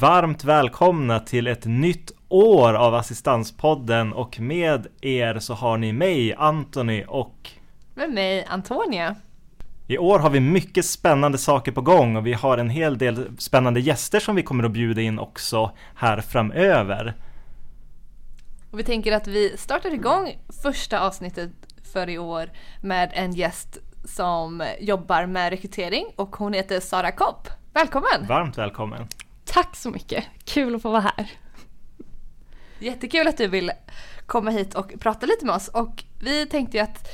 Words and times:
Varmt 0.00 0.44
välkomna 0.44 1.20
till 1.20 1.46
ett 1.46 1.64
nytt 1.64 2.12
år 2.28 2.74
av 2.74 2.94
Assistanspodden 2.94 4.12
och 4.12 4.40
med 4.40 4.86
er 5.00 5.38
så 5.38 5.54
har 5.54 5.76
ni 5.76 5.92
mig, 5.92 6.34
Anthony 6.34 7.04
och 7.04 7.50
med 7.94 8.10
mig, 8.10 8.44
Antonia. 8.48 9.14
I 9.86 9.98
år 9.98 10.18
har 10.18 10.30
vi 10.30 10.40
mycket 10.40 10.84
spännande 10.84 11.38
saker 11.38 11.72
på 11.72 11.80
gång 11.80 12.16
och 12.16 12.26
vi 12.26 12.32
har 12.32 12.58
en 12.58 12.70
hel 12.70 12.98
del 12.98 13.38
spännande 13.38 13.80
gäster 13.80 14.20
som 14.20 14.36
vi 14.36 14.42
kommer 14.42 14.64
att 14.64 14.72
bjuda 14.72 15.00
in 15.00 15.18
också 15.18 15.70
här 15.94 16.20
framöver. 16.20 17.14
Och 18.70 18.78
vi 18.78 18.84
tänker 18.84 19.12
att 19.12 19.26
vi 19.26 19.56
startar 19.56 19.94
igång 19.94 20.38
första 20.62 21.00
avsnittet 21.00 21.50
för 21.92 22.08
i 22.08 22.18
år 22.18 22.50
med 22.80 23.10
en 23.14 23.32
gäst 23.32 23.78
som 24.04 24.62
jobbar 24.80 25.26
med 25.26 25.50
rekrytering 25.50 26.06
och 26.16 26.36
hon 26.36 26.52
heter 26.52 26.80
Sara 26.80 27.12
Kopp. 27.12 27.48
Välkommen! 27.72 28.26
Varmt 28.28 28.58
välkommen! 28.58 29.08
Tack 29.46 29.76
så 29.76 29.90
mycket, 29.90 30.24
kul 30.44 30.74
att 30.74 30.82
få 30.82 30.90
vara 30.90 31.00
här. 31.00 31.30
Jättekul 32.78 33.28
att 33.28 33.36
du 33.36 33.48
vill 33.48 33.72
komma 34.26 34.50
hit 34.50 34.74
och 34.74 34.92
prata 35.00 35.26
lite 35.26 35.46
med 35.46 35.54
oss 35.54 35.68
och 35.68 36.04
vi 36.20 36.46
tänkte 36.46 36.76
ju 36.76 36.82
att 36.82 37.08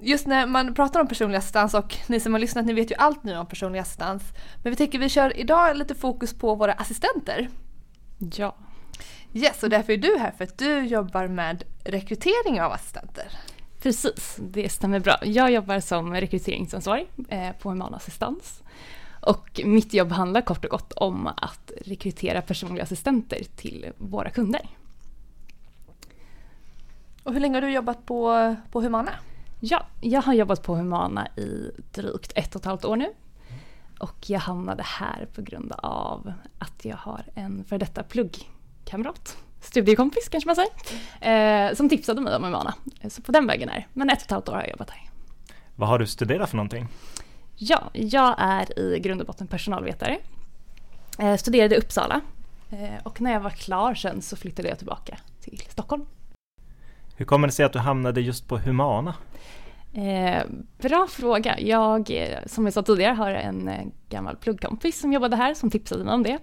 just 0.00 0.26
när 0.26 0.46
man 0.46 0.74
pratar 0.74 1.00
om 1.00 1.08
personlig 1.08 1.38
assistans 1.38 1.74
och 1.74 1.96
ni 2.06 2.20
som 2.20 2.32
har 2.32 2.40
lyssnat 2.40 2.66
ni 2.66 2.72
vet 2.72 2.90
ju 2.90 2.94
allt 2.94 3.24
nu 3.24 3.36
om 3.38 3.46
personlig 3.46 3.78
assistans. 3.78 4.22
Men 4.62 4.70
vi 4.70 4.76
tänker 4.76 4.98
vi 4.98 5.08
kör 5.08 5.36
idag 5.36 5.76
lite 5.76 5.94
fokus 5.94 6.34
på 6.34 6.54
våra 6.54 6.72
assistenter. 6.72 7.48
Ja. 8.36 8.56
Yes, 9.34 9.62
och 9.62 9.70
därför 9.70 9.92
är 9.92 9.96
du 9.96 10.18
här 10.18 10.30
för 10.30 10.44
att 10.44 10.58
du 10.58 10.84
jobbar 10.84 11.26
med 11.26 11.64
rekrytering 11.84 12.60
av 12.60 12.72
assistenter. 12.72 13.24
Precis, 13.82 14.36
det 14.40 14.68
stämmer 14.68 15.00
bra. 15.00 15.16
Jag 15.22 15.50
jobbar 15.50 15.80
som 15.80 16.14
rekryteringsansvarig 16.14 17.08
eh, 17.28 17.52
på 17.52 17.68
Human 17.68 17.94
Assistans. 17.94 18.62
Och 19.26 19.60
mitt 19.64 19.94
jobb 19.94 20.12
handlar 20.12 20.40
kort 20.40 20.64
och 20.64 20.70
gott 20.70 20.92
om 20.92 21.26
att 21.26 21.72
rekrytera 21.86 22.42
personliga 22.42 22.82
assistenter 22.82 23.42
till 23.56 23.86
våra 23.98 24.30
kunder. 24.30 24.60
Och 27.22 27.32
hur 27.32 27.40
länge 27.40 27.56
har 27.56 27.62
du 27.62 27.72
jobbat 27.72 28.06
på, 28.06 28.56
på 28.70 28.80
Humana? 28.80 29.12
Ja, 29.60 29.86
jag 30.00 30.22
har 30.22 30.34
jobbat 30.34 30.62
på 30.62 30.76
Humana 30.76 31.28
i 31.36 31.70
drygt 31.92 32.32
ett 32.34 32.54
och 32.54 32.60
ett 32.60 32.64
halvt 32.64 32.84
år 32.84 32.96
nu. 32.96 33.12
Och 33.98 34.30
jag 34.30 34.40
hamnade 34.40 34.82
här 34.82 35.28
på 35.34 35.42
grund 35.42 35.72
av 35.72 36.32
att 36.58 36.84
jag 36.84 36.96
har 36.96 37.24
en 37.34 37.64
för 37.64 37.78
detta 37.78 38.02
pluggkamrat, 38.02 39.36
studiekompis 39.60 40.28
kanske 40.28 40.48
man 40.48 40.56
säger, 40.56 41.68
eh, 41.68 41.74
som 41.74 41.88
tipsade 41.88 42.20
mig 42.20 42.36
om 42.36 42.44
Humana. 42.44 42.74
Så 43.08 43.22
på 43.22 43.32
den 43.32 43.46
vägen 43.46 43.68
är 43.68 43.86
Men 43.92 44.10
ett 44.10 44.18
och 44.18 44.24
ett 44.24 44.30
halvt 44.30 44.48
år 44.48 44.52
har 44.52 44.60
jag 44.60 44.70
jobbat 44.70 44.90
här. 44.90 45.10
Vad 45.76 45.88
har 45.88 45.98
du 45.98 46.06
studerat 46.06 46.50
för 46.50 46.56
någonting? 46.56 46.88
Ja, 47.64 47.90
jag 47.92 48.34
är 48.38 48.78
i 48.78 48.98
grund 49.00 49.20
och 49.20 49.26
botten 49.26 49.46
personalvetare. 49.46 50.18
Eh, 51.18 51.36
studerade 51.36 51.74
i 51.74 51.78
Uppsala 51.78 52.20
eh, 52.70 53.02
och 53.02 53.20
när 53.20 53.32
jag 53.32 53.40
var 53.40 53.50
klar 53.50 53.94
sen 53.94 54.22
så 54.22 54.36
flyttade 54.36 54.68
jag 54.68 54.78
tillbaka 54.78 55.18
till 55.40 55.62
Stockholm. 55.68 56.06
Hur 57.16 57.24
kommer 57.24 57.48
det 57.48 57.52
sig 57.52 57.64
att 57.64 57.72
du 57.72 57.78
hamnade 57.78 58.20
just 58.20 58.48
på 58.48 58.58
Humana? 58.58 59.14
Eh, 59.94 60.42
bra 60.78 61.06
fråga. 61.10 61.60
Jag, 61.60 62.10
eh, 62.10 62.38
som 62.46 62.64
jag 62.64 62.74
sa 62.74 62.82
tidigare, 62.82 63.14
har 63.14 63.30
en 63.30 63.68
eh, 63.68 63.86
gammal 64.08 64.36
pluggkompis 64.36 65.00
som 65.00 65.12
jobbade 65.12 65.36
här 65.36 65.54
som 65.54 65.70
tipsade 65.70 66.04
mig 66.04 66.14
om 66.14 66.22
det. 66.22 66.38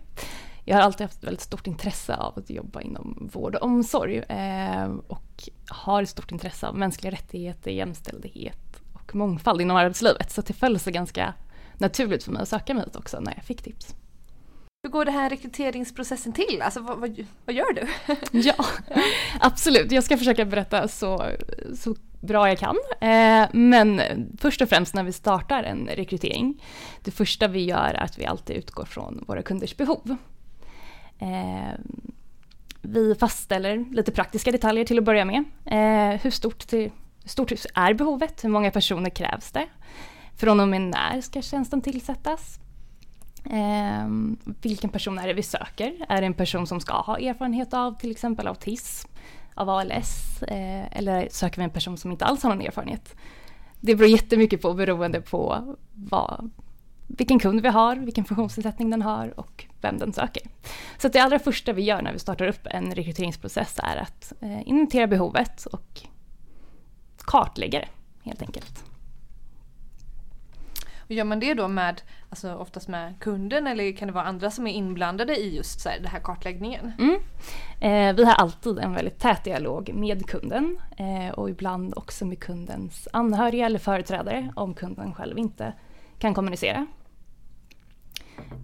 Jag 0.65 0.75
har 0.75 0.81
alltid 0.81 1.01
haft 1.01 1.23
väldigt 1.23 1.41
stort 1.41 1.67
intresse 1.67 2.15
av 2.15 2.39
att 2.39 2.49
jobba 2.49 2.81
inom 2.81 3.29
vård 3.33 3.55
och 3.55 3.63
omsorg 3.63 4.17
eh, 4.17 4.91
och 5.07 5.49
har 5.67 6.03
ett 6.03 6.09
stort 6.09 6.31
intresse 6.31 6.67
av 6.67 6.77
mänskliga 6.77 7.11
rättigheter, 7.11 7.71
jämställdhet 7.71 8.68
och 9.09 9.15
mångfald 9.15 9.61
inom 9.61 9.77
arbetslivet. 9.77 10.31
Så 10.31 10.41
det 10.41 10.53
föll 10.53 10.79
sig 10.79 10.93
ganska 10.93 11.33
naturligt 11.77 12.23
för 12.23 12.31
mig 12.31 12.41
att 12.41 12.49
söka 12.49 12.73
mig 12.73 12.83
hit 12.83 12.95
också 12.95 13.19
när 13.19 13.33
jag 13.35 13.43
fick 13.43 13.61
tips. 13.61 13.95
Hur 14.83 14.89
går 14.89 15.05
det 15.05 15.11
här 15.11 15.29
rekryteringsprocessen 15.29 16.33
till? 16.33 16.61
Alltså 16.61 16.79
vad, 16.79 16.99
vad, 16.99 17.25
vad 17.45 17.55
gör 17.55 17.73
du? 17.73 17.87
ja, 18.39 18.65
absolut. 19.39 19.91
Jag 19.91 20.03
ska 20.03 20.17
försöka 20.17 20.45
berätta 20.45 20.87
så, 20.87 21.25
så 21.75 21.95
bra 22.21 22.47
jag 22.47 22.57
kan. 22.57 22.75
Eh, 23.01 23.47
men 23.51 24.01
först 24.37 24.61
och 24.61 24.69
främst 24.69 24.93
när 24.93 25.03
vi 25.03 25.11
startar 25.11 25.63
en 25.63 25.87
rekrytering, 25.87 26.63
det 27.03 27.11
första 27.11 27.47
vi 27.47 27.65
gör 27.65 27.93
är 27.93 28.03
att 28.03 28.19
vi 28.19 28.25
alltid 28.25 28.55
utgår 28.55 28.85
från 28.85 29.23
våra 29.27 29.41
kunders 29.41 29.77
behov. 29.77 30.15
Eh, 31.19 31.79
vi 32.81 33.15
fastställer 33.15 33.85
lite 33.91 34.11
praktiska 34.11 34.51
detaljer 34.51 34.85
till 34.85 34.97
att 34.97 35.03
börja 35.03 35.25
med. 35.25 35.43
Eh, 35.65 36.21
hur 36.21 36.31
stort, 36.31 36.67
till, 36.67 36.91
stort 37.25 37.51
är 37.73 37.93
behovet? 37.93 38.43
Hur 38.43 38.49
många 38.49 38.71
personer 38.71 39.09
krävs 39.09 39.51
det? 39.51 39.67
Från 40.35 40.59
och 40.59 40.67
med 40.67 40.81
när 40.81 41.21
ska 41.21 41.41
tjänsten 41.41 41.81
tillsättas? 41.81 42.59
Eh, 43.45 44.07
vilken 44.61 44.89
person 44.89 45.19
är 45.19 45.27
det 45.27 45.33
vi 45.33 45.43
söker? 45.43 46.05
Är 46.09 46.21
det 46.21 46.27
en 46.27 46.33
person 46.33 46.67
som 46.67 46.79
ska 46.79 46.93
ha 46.93 47.17
erfarenhet 47.19 47.73
av 47.73 47.99
till 47.99 48.11
exempel 48.11 48.47
autism, 48.47 49.09
av 49.53 49.69
ALS 49.69 50.43
eh, 50.43 50.97
eller 50.97 51.27
söker 51.31 51.57
vi 51.57 51.63
en 51.63 51.69
person 51.69 51.97
som 51.97 52.11
inte 52.11 52.25
alls 52.25 52.43
har 52.43 52.49
någon 52.49 52.61
erfarenhet? 52.61 53.15
Det 53.81 53.95
beror 53.95 54.09
jättemycket 54.09 54.61
på 54.61 54.73
beroende 54.73 55.21
på 55.21 55.75
vad, 55.93 56.49
vilken 57.07 57.39
kund 57.39 57.61
vi 57.61 57.67
har, 57.67 57.95
vilken 57.95 58.25
funktionsnedsättning 58.25 58.89
den 58.89 59.01
har 59.01 59.39
och 59.39 59.65
vem 59.81 59.97
den 59.97 60.13
söker. 60.13 60.43
Så 60.97 61.07
det 61.07 61.19
allra 61.19 61.39
första 61.39 61.73
vi 61.73 61.81
gör 61.81 62.01
när 62.01 62.13
vi 62.13 62.19
startar 62.19 62.47
upp 62.47 62.67
en 62.71 62.95
rekryteringsprocess 62.95 63.79
är 63.83 63.97
att 63.97 64.33
eh, 64.41 64.67
inventera 64.67 65.07
behovet 65.07 65.65
och 65.65 66.01
kartlägga 67.29 67.79
det 67.79 67.87
helt 68.23 68.41
enkelt. 68.41 68.83
Och 70.97 71.11
gör 71.11 71.23
man 71.23 71.39
det 71.39 71.53
då 71.53 71.67
med, 71.67 72.01
alltså 72.29 72.55
oftast 72.55 72.87
med 72.87 73.19
kunden 73.19 73.67
eller 73.67 73.91
kan 73.91 74.07
det 74.07 74.13
vara 74.13 74.25
andra 74.25 74.51
som 74.51 74.67
är 74.67 74.71
inblandade 74.71 75.35
i 75.35 75.55
just 75.55 75.79
så 75.79 75.89
här, 75.89 75.97
den 75.97 76.07
här 76.07 76.19
kartläggningen? 76.19 76.91
Mm. 76.99 77.15
Eh, 77.81 78.15
vi 78.15 78.23
har 78.23 78.33
alltid 78.33 78.79
en 78.79 78.93
väldigt 78.93 79.19
tät 79.19 79.43
dialog 79.43 79.91
med 79.93 80.25
kunden 80.25 80.77
eh, 80.97 81.33
och 81.33 81.49
ibland 81.49 81.93
också 81.97 82.25
med 82.25 82.39
kundens 82.39 83.07
anhöriga 83.13 83.65
eller 83.65 83.79
företrädare 83.79 84.53
om 84.55 84.73
kunden 84.73 85.13
själv 85.13 85.37
inte 85.37 85.73
kan 86.19 86.33
kommunicera. 86.33 86.87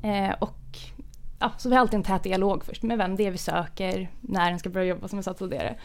Eh, 0.04 0.36
och 0.40 0.78
ja, 1.46 1.52
så 1.58 1.70
vi 1.70 1.76
har 1.76 1.82
alltid 1.82 1.98
en 1.98 2.04
tät 2.04 2.24
dialog 2.24 2.66
först 2.66 2.84
med 2.84 2.98
vem 2.98 3.16
det 3.16 3.26
är 3.28 3.32
vi 3.32 3.38
söker, 3.38 4.10
när 4.22 4.50
den 4.50 4.60
ska 4.60 4.70
börja 4.70 4.86
jobba 4.86 5.08
som 5.08 5.18
jag 5.18 5.24
sa 5.24 5.34
tidigare. 5.34 5.76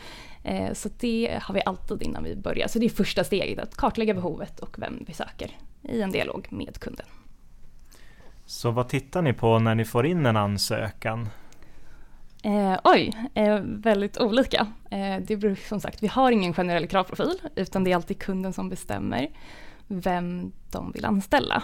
Eh, 0.42 0.72
så 0.72 0.88
det 0.98 1.38
har 1.42 1.54
vi 1.54 1.62
alltid 1.66 2.02
innan 2.02 2.24
vi 2.24 2.36
börjar. 2.36 2.68
Så 2.68 2.78
det 2.78 2.86
är 2.86 2.90
första 2.90 3.24
steget, 3.24 3.58
att 3.58 3.76
kartlägga 3.76 4.14
behovet 4.14 4.60
och 4.60 4.78
vem 4.78 5.04
vi 5.06 5.12
söker 5.12 5.50
i 5.82 6.02
en 6.02 6.10
dialog 6.10 6.46
med 6.50 6.78
kunden. 6.78 7.06
Så 8.46 8.70
vad 8.70 8.88
tittar 8.88 9.22
ni 9.22 9.32
på 9.32 9.58
när 9.58 9.74
ni 9.74 9.84
får 9.84 10.06
in 10.06 10.26
en 10.26 10.36
ansökan? 10.36 11.28
Eh, 12.42 12.78
oj, 12.84 13.12
eh, 13.34 13.60
väldigt 13.62 14.18
olika. 14.18 14.66
Eh, 14.90 15.16
det 15.22 15.36
beror 15.36 15.54
som 15.68 15.80
sagt, 15.80 16.02
vi 16.02 16.06
har 16.06 16.32
ingen 16.32 16.54
generell 16.54 16.86
kravprofil 16.86 17.40
utan 17.56 17.84
det 17.84 17.92
är 17.92 17.96
alltid 17.96 18.18
kunden 18.18 18.52
som 18.52 18.68
bestämmer 18.68 19.28
vem 19.88 20.52
de 20.70 20.92
vill 20.92 21.04
anställa. 21.04 21.62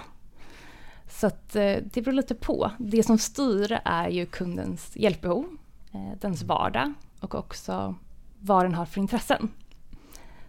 Så 1.09 1.27
att, 1.27 1.57
eh, 1.57 1.77
det 1.85 2.03
beror 2.03 2.13
lite 2.13 2.35
på. 2.35 2.71
Det 2.79 3.03
som 3.03 3.19
styr 3.19 3.81
är 3.85 4.09
ju 4.09 4.27
kundens 4.27 4.97
hjälpbehov, 4.97 5.47
eh, 5.93 6.19
dens 6.21 6.43
vardag 6.43 6.93
och 7.21 7.35
också 7.35 7.95
vad 8.41 8.65
den 8.65 8.75
har 8.75 8.87
för 8.87 9.01
intressen. 9.01 9.49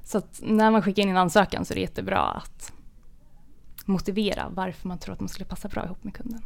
Så 0.04 0.18
att 0.18 0.40
när 0.44 0.72
man 0.72 0.82
skickar 0.82 1.04
in 1.04 1.10
en 1.10 1.18
ansökan 1.18 1.66
så 1.66 1.74
är 1.74 1.76
det 1.76 1.82
jättebra 1.82 2.20
att 2.20 2.74
motivera 3.86 4.50
varför 4.50 4.88
man 4.88 4.98
tror 4.98 5.14
att 5.14 5.20
man 5.20 5.30
skulle 5.30 5.46
passa 5.46 5.68
bra 5.68 5.86
ihop 5.86 6.04
med 6.04 6.14
kunden. 6.14 6.42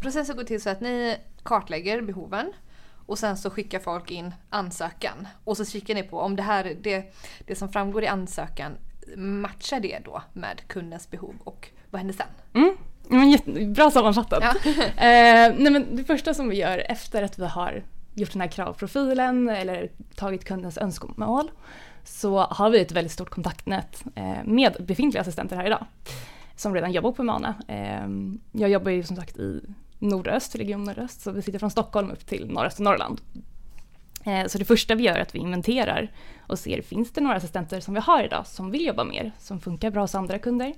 Processen 0.00 0.36
går 0.36 0.44
till 0.44 0.62
så 0.62 0.70
att 0.70 0.80
ni 0.80 1.16
kartlägger 1.42 2.02
behoven 2.02 2.52
och 3.06 3.18
sen 3.18 3.36
så 3.36 3.50
skickar 3.50 3.78
folk 3.78 4.10
in 4.10 4.34
ansökan 4.50 5.28
och 5.44 5.56
så 5.56 5.64
kikar 5.64 5.94
ni 5.94 6.02
på 6.02 6.20
om 6.20 6.36
det 6.36 6.42
här, 6.42 6.76
det, 6.82 7.14
det 7.46 7.54
som 7.54 7.68
framgår 7.68 8.02
i 8.02 8.06
ansökan 8.06 8.72
matchar 9.16 9.80
det 9.80 9.98
då 10.04 10.22
med 10.32 10.68
kundens 10.68 11.10
behov 11.10 11.34
och 11.44 11.70
vad 11.92 11.98
händer 11.98 12.14
sen? 12.14 12.26
Mm. 12.54 12.76
Men 13.08 13.30
jätte, 13.30 13.66
bra 13.66 13.90
sammanfattat. 13.90 14.42
Ja. 14.64 14.70
eh, 14.82 15.54
nej 15.58 15.72
men 15.72 15.96
det 15.96 16.04
första 16.04 16.34
som 16.34 16.48
vi 16.48 16.56
gör 16.56 16.90
efter 16.90 17.22
att 17.22 17.38
vi 17.38 17.46
har 17.46 17.82
gjort 18.14 18.32
den 18.32 18.40
här 18.40 18.48
kravprofilen 18.48 19.48
eller 19.48 19.90
tagit 20.14 20.44
kundens 20.44 20.78
önskemål 20.78 21.50
så 22.04 22.38
har 22.38 22.70
vi 22.70 22.80
ett 22.80 22.92
väldigt 22.92 23.12
stort 23.12 23.30
kontaktnät 23.30 24.04
eh, 24.14 24.44
med 24.44 24.76
befintliga 24.80 25.20
assistenter 25.20 25.56
här 25.56 25.66
idag 25.66 25.86
som 26.56 26.74
redan 26.74 26.92
jobbar 26.92 27.12
på 27.12 27.22
Humana. 27.22 27.54
Eh, 27.68 28.08
jag 28.52 28.70
jobbar 28.70 28.90
ju 28.90 29.02
som 29.02 29.16
sagt 29.16 29.36
i 29.36 29.60
nordöst, 29.98 30.54
region 30.54 30.84
nordöst, 30.84 31.20
så 31.20 31.30
vi 31.30 31.42
sitter 31.42 31.58
från 31.58 31.70
Stockholm 31.70 32.10
upp 32.10 32.26
till 32.26 32.46
nordöstra 32.46 32.84
Norrland. 32.84 33.20
Eh, 34.24 34.46
så 34.46 34.58
det 34.58 34.64
första 34.64 34.94
vi 34.94 35.04
gör 35.04 35.14
är 35.14 35.22
att 35.22 35.34
vi 35.34 35.38
inventerar 35.38 36.10
och 36.46 36.58
ser, 36.58 36.82
finns 36.82 37.12
det 37.12 37.20
några 37.20 37.36
assistenter 37.36 37.80
som 37.80 37.94
vi 37.94 38.00
har 38.00 38.24
idag 38.24 38.46
som 38.46 38.70
vill 38.70 38.86
jobba 38.86 39.04
mer, 39.04 39.32
som 39.38 39.60
funkar 39.60 39.90
bra 39.90 40.00
hos 40.00 40.14
andra 40.14 40.38
kunder? 40.38 40.74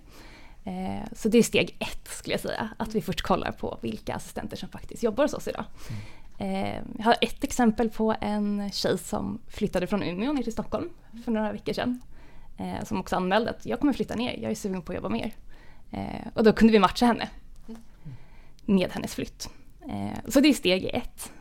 Eh, 0.65 1.07
så 1.13 1.29
det 1.29 1.39
är 1.39 1.43
steg 1.43 1.77
ett 1.79 2.09
skulle 2.09 2.35
jag 2.35 2.41
säga, 2.41 2.69
att 2.77 2.95
vi 2.95 3.03
först 3.03 3.23
kollar 3.23 3.53
på 3.53 3.79
vilka 3.83 4.15
assistenter 4.15 4.57
som 4.57 4.69
faktiskt 4.69 5.03
jobbar 5.03 5.25
hos 5.25 5.35
oss 5.35 5.49
idag. 5.49 5.65
Mm. 6.39 6.85
Jag 6.99 7.05
har 7.05 7.17
ett 7.21 7.45
exempel 7.45 7.91
på 7.91 8.15
en 8.21 8.71
tjej 8.73 8.99
som 8.99 9.41
flyttade 9.49 9.87
från 9.87 10.03
Umeå 10.03 10.33
ner 10.33 10.43
till 10.43 10.53
Stockholm 10.53 10.91
för 11.25 11.33
några 11.33 11.53
veckor 11.53 11.73
sedan. 11.73 12.01
Eh, 12.59 12.85
som 12.85 13.01
också 13.01 13.17
anmälde 13.17 13.51
att 13.51 13.67
jag 13.67 13.81
kommer 13.81 13.93
flytta 13.93 14.15
ner, 14.15 14.39
jag 14.43 14.51
är 14.51 14.55
sugen 14.55 14.83
på 14.83 14.93
att 14.93 14.97
jobba 14.97 15.09
mer. 15.09 15.33
Och 16.35 16.45
då 16.45 16.53
kunde 16.53 16.73
vi 16.73 16.79
matcha 16.79 17.07
henne 17.07 17.29
med 18.65 18.93
hennes 18.93 19.15
flytt. 19.15 19.49
Så 20.29 20.41
det 20.41 20.49
är 20.49 20.53
steg 20.53 20.85
ett. 20.85 21.33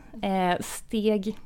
Steg 0.64 1.36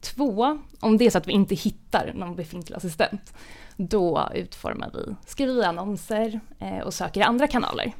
två, 0.00 0.58
om 0.80 0.98
det 0.98 1.06
är 1.06 1.10
så 1.10 1.18
att 1.18 1.28
vi 1.28 1.32
inte 1.32 1.54
hittar 1.54 2.12
någon 2.14 2.36
befintlig 2.36 2.76
assistent, 2.76 3.34
då 3.76 4.28
utformar 4.34 4.90
vi, 4.94 5.14
skriver 5.26 5.54
vi 5.54 5.64
annonser 5.64 6.40
eh, 6.58 6.78
och 6.78 6.94
söker 6.94 7.20
i 7.20 7.24
andra 7.24 7.46
kanaler. 7.46 7.92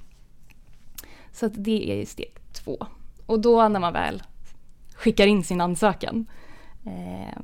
Så 1.33 1.47
att 1.47 1.53
det 1.55 2.01
är 2.01 2.07
steg 2.07 2.33
två. 2.53 2.87
Och 3.27 3.41
då 3.41 3.69
när 3.69 3.81
man 3.81 3.93
väl 3.93 4.23
skickar 4.95 5.27
in 5.27 5.45
sin 5.45 5.61
ansökan, 5.61 6.27
eh, 6.87 7.43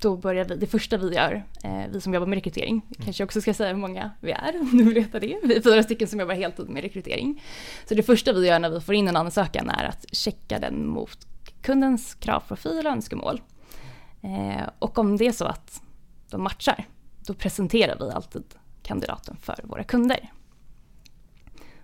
då 0.00 0.16
börjar 0.16 0.44
vi, 0.44 0.56
det 0.56 0.66
första 0.66 0.96
vi 0.96 1.14
gör, 1.14 1.44
eh, 1.64 1.82
vi 1.92 2.00
som 2.00 2.14
jobbar 2.14 2.26
med 2.26 2.36
rekrytering, 2.36 2.82
kanske 3.04 3.24
också 3.24 3.40
ska 3.40 3.54
säga 3.54 3.72
hur 3.72 3.80
många 3.80 4.10
vi 4.20 4.32
är 4.32 4.60
om 4.60 4.70
du 4.72 4.84
vill 4.84 4.94
veta 4.94 5.20
det. 5.20 5.38
Vi 5.42 5.56
är 5.56 5.62
fyra 5.62 5.82
stycken 5.82 6.08
som 6.08 6.20
jobbar 6.20 6.34
heltid 6.34 6.68
med 6.68 6.82
rekrytering. 6.82 7.42
Så 7.88 7.94
det 7.94 8.02
första 8.02 8.32
vi 8.32 8.46
gör 8.46 8.58
när 8.58 8.70
vi 8.70 8.80
får 8.80 8.94
in 8.94 9.08
en 9.08 9.16
ansökan 9.16 9.70
är 9.70 9.84
att 9.84 10.06
checka 10.12 10.58
den 10.58 10.86
mot 10.86 11.26
kundens 11.62 12.14
kravprofil 12.14 12.86
och 12.86 12.92
önskemål. 12.92 13.40
Och 14.78 14.98
om 14.98 15.16
det 15.16 15.26
är 15.26 15.32
så 15.32 15.44
att 15.44 15.82
de 16.30 16.42
matchar, 16.42 16.86
då 17.26 17.34
presenterar 17.34 17.96
vi 17.98 18.10
alltid 18.10 18.44
kandidaten 18.82 19.36
för 19.40 19.60
våra 19.64 19.84
kunder. 19.84 20.32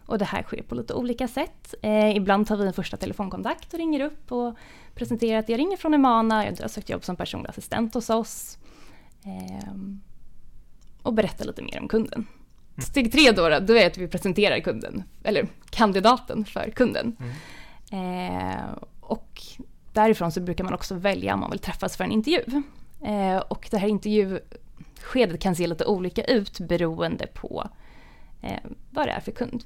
Och 0.07 0.19
det 0.19 0.25
här 0.25 0.43
sker 0.43 0.63
på 0.63 0.75
lite 0.75 0.95
olika 0.95 1.29
sätt. 1.29 1.75
Eh, 1.83 2.17
ibland 2.17 2.47
tar 2.47 2.57
vi 2.57 2.67
en 2.67 2.73
första 2.73 2.97
telefonkontakt 2.97 3.73
och 3.73 3.79
ringer 3.79 4.01
upp 4.01 4.33
och 4.33 4.57
presenterar 4.95 5.39
att 5.39 5.49
jag 5.49 5.59
ringer 5.59 5.77
från 5.77 5.95
Emana, 5.95 6.45
jag 6.47 6.61
har 6.61 6.69
sökt 6.69 6.91
jobb 6.91 7.05
som 7.05 7.17
personlig 7.17 7.51
assistent 7.51 7.95
hos 7.95 8.11
oss. 8.11 8.59
Eh, 9.25 9.75
och 11.03 11.15
berättar 11.15 11.45
lite 11.45 11.63
mer 11.63 11.81
om 11.81 11.89
kunden. 11.89 12.27
Mm. 12.77 12.87
Steg 12.87 13.13
tre 13.13 13.33
då, 13.33 13.59
då 13.59 13.77
är 13.77 13.87
att 13.87 13.99
vi 13.99 14.09
presenterar 14.09 14.61
kunden, 14.61 15.03
eller 15.25 15.49
kandidaten 15.71 16.45
för 16.45 16.71
kunden. 16.71 17.17
Mm. 17.21 17.35
Eh, 17.93 18.63
och 19.01 19.43
därifrån 19.93 20.33
så 20.33 20.41
brukar 20.41 20.65
man 20.65 20.75
också 20.75 20.95
välja 20.95 21.35
om 21.35 21.41
man 21.41 21.51
vill 21.51 21.59
träffas 21.59 21.97
för 21.97 22.05
en 22.05 22.13
intervju. 22.13 22.63
Eh, 23.01 23.37
och 23.37 23.69
det 23.71 23.79
här 23.79 23.89
intervjuskedet 25.03 25.41
kan 25.41 25.57
se 25.57 25.67
lite 25.67 25.85
olika 25.85 26.25
ut 26.25 26.61
beroende 26.61 27.27
på 27.27 27.69
eh, 28.43 28.61
vad 28.91 29.07
det 29.07 29.13
är 29.13 29.21
för 29.21 29.33
kund. 29.33 29.65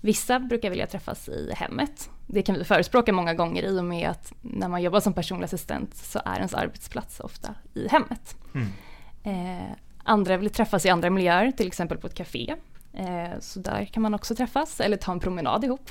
Vissa 0.00 0.38
brukar 0.40 0.70
vilja 0.70 0.86
träffas 0.86 1.28
i 1.28 1.52
hemmet. 1.56 2.10
Det 2.26 2.42
kan 2.42 2.54
vi 2.54 2.64
förespråka 2.64 3.12
många 3.12 3.34
gånger 3.34 3.62
i 3.62 3.78
och 3.78 3.84
med 3.84 4.10
att 4.10 4.32
när 4.42 4.68
man 4.68 4.82
jobbar 4.82 5.00
som 5.00 5.12
personlig 5.12 5.44
assistent 5.44 5.94
så 5.94 6.20
är 6.24 6.36
ens 6.36 6.54
arbetsplats 6.54 7.20
ofta 7.20 7.54
i 7.74 7.88
hemmet. 7.88 8.36
Mm. 8.54 8.68
Eh, 9.22 9.76
andra 10.04 10.36
vill 10.36 10.50
träffas 10.50 10.86
i 10.86 10.88
andra 10.88 11.10
miljöer, 11.10 11.50
till 11.50 11.66
exempel 11.66 11.98
på 11.98 12.06
ett 12.06 12.14
café. 12.14 12.54
Eh, 12.92 13.38
så 13.40 13.60
där 13.60 13.84
kan 13.84 14.02
man 14.02 14.14
också 14.14 14.34
träffas 14.34 14.80
eller 14.80 14.96
ta 14.96 15.12
en 15.12 15.20
promenad 15.20 15.64
ihop. 15.64 15.90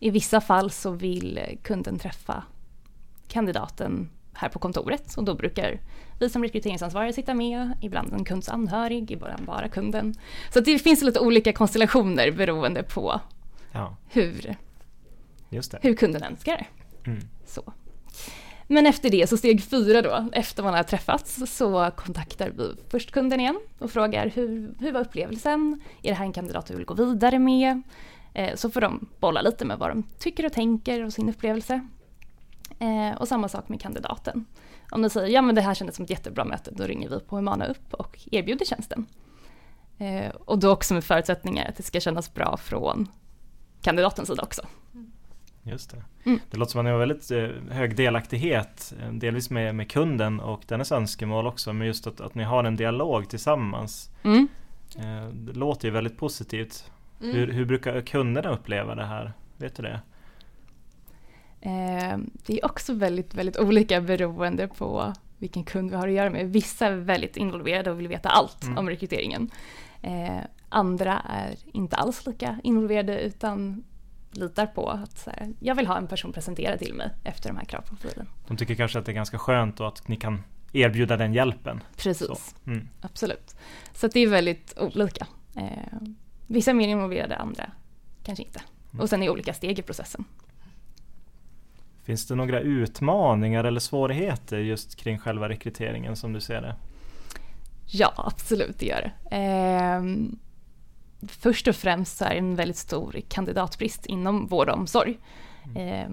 I 0.00 0.10
vissa 0.10 0.40
fall 0.40 0.70
så 0.70 0.90
vill 0.90 1.40
kunden 1.62 1.98
träffa 1.98 2.44
kandidaten 3.28 4.10
här 4.38 4.48
på 4.48 4.58
kontoret 4.58 5.14
och 5.16 5.24
då 5.24 5.34
brukar 5.34 5.80
vi 6.18 6.30
som 6.30 6.42
rekryteringsansvariga 6.42 7.12
sitta 7.12 7.34
med, 7.34 7.72
ibland 7.80 8.12
en 8.12 8.24
kunds 8.24 8.48
anhörig, 8.48 9.10
ibland 9.10 9.44
bara 9.44 9.68
kunden. 9.68 10.14
Så 10.52 10.60
det 10.60 10.78
finns 10.78 11.02
lite 11.02 11.20
olika 11.20 11.52
konstellationer 11.52 12.30
beroende 12.30 12.82
på 12.82 13.20
ja. 13.72 13.96
hur, 14.08 14.56
hur 15.80 15.94
kunden 15.94 16.22
önskar. 16.22 16.66
Mm. 17.06 17.20
Så. 17.46 17.72
Men 18.66 18.86
efter 18.86 19.10
det, 19.10 19.28
så 19.28 19.36
steg 19.36 19.62
fyra 19.62 20.02
då, 20.02 20.28
efter 20.32 20.62
man 20.62 20.74
har 20.74 20.82
träffats, 20.82 21.42
så 21.56 21.90
kontaktar 21.96 22.50
vi 22.50 22.74
först 22.88 23.10
kunden 23.10 23.40
igen 23.40 23.60
och 23.78 23.90
frågar 23.90 24.28
hur, 24.34 24.74
hur 24.80 24.92
var 24.92 25.00
upplevelsen? 25.00 25.80
Är 26.02 26.08
det 26.08 26.14
här 26.14 26.24
en 26.24 26.32
kandidat 26.32 26.66
du 26.66 26.74
vill 26.76 26.84
gå 26.84 26.94
vidare 26.94 27.38
med? 27.38 27.82
Eh, 28.34 28.54
så 28.54 28.70
får 28.70 28.80
de 28.80 29.08
bolla 29.20 29.42
lite 29.42 29.64
med 29.64 29.78
vad 29.78 29.90
de 29.90 30.02
tycker 30.18 30.46
och 30.46 30.52
tänker 30.52 31.04
och 31.04 31.12
sin 31.12 31.28
upplevelse. 31.28 31.88
Eh, 32.78 33.16
och 33.16 33.28
samma 33.28 33.48
sak 33.48 33.68
med 33.68 33.80
kandidaten. 33.80 34.44
Om 34.90 35.02
de 35.02 35.10
säger 35.10 35.34
ja 35.34 35.42
men 35.42 35.54
det 35.54 35.60
här 35.60 35.74
kändes 35.74 35.96
som 35.96 36.04
ett 36.04 36.10
jättebra 36.10 36.44
möte, 36.44 36.70
då 36.70 36.84
ringer 36.84 37.08
vi 37.08 37.20
på 37.20 37.36
Humana 37.36 37.66
upp 37.66 37.94
och 37.94 38.18
erbjuder 38.30 38.64
tjänsten. 38.64 39.06
Eh, 39.98 40.30
och 40.44 40.58
då 40.58 40.70
också 40.70 40.94
med 40.94 41.04
förutsättningar 41.04 41.68
att 41.68 41.76
det 41.76 41.82
ska 41.82 42.00
kännas 42.00 42.34
bra 42.34 42.56
från 42.56 43.08
kandidatens 43.82 44.28
sida 44.28 44.42
också. 44.42 44.62
Just 45.62 45.90
det. 45.90 46.04
Mm. 46.24 46.40
Det 46.50 46.56
låter 46.56 46.72
som 46.72 46.78
att 46.78 46.84
ni 46.84 46.90
har 46.90 46.98
väldigt 46.98 47.30
eh, 47.30 47.48
hög 47.70 47.96
delaktighet, 47.96 48.94
eh, 49.00 49.12
delvis 49.12 49.50
med, 49.50 49.74
med 49.74 49.90
kunden 49.90 50.40
och 50.40 50.62
dennes 50.66 50.92
önskemål 50.92 51.46
också, 51.46 51.72
men 51.72 51.86
just 51.86 52.06
att, 52.06 52.20
att 52.20 52.34
ni 52.34 52.44
har 52.44 52.64
en 52.64 52.76
dialog 52.76 53.28
tillsammans. 53.28 54.10
Mm. 54.22 54.48
Eh, 54.98 55.28
det 55.28 55.52
låter 55.52 55.88
ju 55.88 55.94
väldigt 55.94 56.16
positivt. 56.16 56.90
Mm. 57.20 57.36
Hur, 57.36 57.52
hur 57.52 57.64
brukar 57.64 58.00
kunderna 58.00 58.50
uppleva 58.50 58.94
det 58.94 59.04
här? 59.04 59.32
Vet 59.56 59.76
du 59.76 59.82
det? 59.82 60.00
Eh, 61.60 62.18
det 62.46 62.58
är 62.58 62.64
också 62.64 62.92
väldigt, 62.92 63.34
väldigt 63.34 63.58
olika 63.58 64.00
beroende 64.00 64.68
på 64.68 65.12
vilken 65.38 65.64
kund 65.64 65.90
vi 65.90 65.96
har 65.96 66.08
att 66.08 66.14
göra 66.14 66.30
med. 66.30 66.52
Vissa 66.52 66.86
är 66.86 66.92
väldigt 66.92 67.36
involverade 67.36 67.90
och 67.90 68.00
vill 68.00 68.08
veta 68.08 68.28
allt 68.28 68.64
mm. 68.64 68.78
om 68.78 68.88
rekryteringen. 68.88 69.50
Eh, 70.02 70.38
andra 70.68 71.22
är 71.28 71.54
inte 71.72 71.96
alls 71.96 72.26
lika 72.26 72.60
involverade 72.62 73.20
utan 73.20 73.84
litar 74.30 74.66
på 74.66 74.90
att 74.90 75.18
så 75.18 75.30
här, 75.30 75.52
jag 75.60 75.74
vill 75.74 75.86
ha 75.86 75.98
en 75.98 76.06
person 76.06 76.32
presenterad 76.32 76.78
till 76.78 76.94
mig 76.94 77.10
efter 77.24 77.48
de 77.48 77.56
här 77.56 77.64
kravprofilen. 77.64 78.26
De 78.48 78.56
tycker 78.56 78.74
kanske 78.74 78.98
att 78.98 79.06
det 79.06 79.12
är 79.12 79.14
ganska 79.14 79.38
skönt 79.38 79.80
och 79.80 79.88
att 79.88 80.08
ni 80.08 80.16
kan 80.16 80.42
erbjuda 80.72 81.16
den 81.16 81.34
hjälpen. 81.34 81.82
Precis, 81.96 82.54
mm. 82.66 82.88
absolut. 83.00 83.56
Så 83.92 84.08
det 84.08 84.20
är 84.20 84.28
väldigt 84.28 84.78
olika. 84.78 85.26
Eh, 85.56 85.98
vissa 86.46 86.70
är 86.70 86.74
mer 86.74 86.88
involverade, 86.88 87.36
andra 87.36 87.70
kanske 88.22 88.44
inte. 88.44 88.60
Mm. 88.92 89.00
Och 89.00 89.08
sen 89.10 89.22
är 89.22 89.30
olika 89.30 89.54
steg 89.54 89.78
i 89.78 89.82
processen. 89.82 90.24
Finns 92.08 92.26
det 92.26 92.34
några 92.34 92.60
utmaningar 92.60 93.64
eller 93.64 93.80
svårigheter 93.80 94.58
just 94.58 94.96
kring 94.96 95.18
själva 95.18 95.48
rekryteringen 95.48 96.16
som 96.16 96.32
du 96.32 96.40
ser 96.40 96.60
det? 96.60 96.76
Ja, 97.86 98.12
absolut 98.16 98.78
det 98.78 98.86
gör 98.86 99.12
det. 99.28 99.36
Eh, 99.36 100.02
först 101.28 101.68
och 101.68 101.76
främst 101.76 102.16
så 102.16 102.24
är 102.24 102.30
det 102.30 102.38
en 102.38 102.56
väldigt 102.56 102.76
stor 102.76 103.20
kandidatbrist 103.28 104.06
inom 104.06 104.46
vård 104.46 104.68
och 104.68 104.78
omsorg. 104.78 105.18
Eh, 105.76 106.10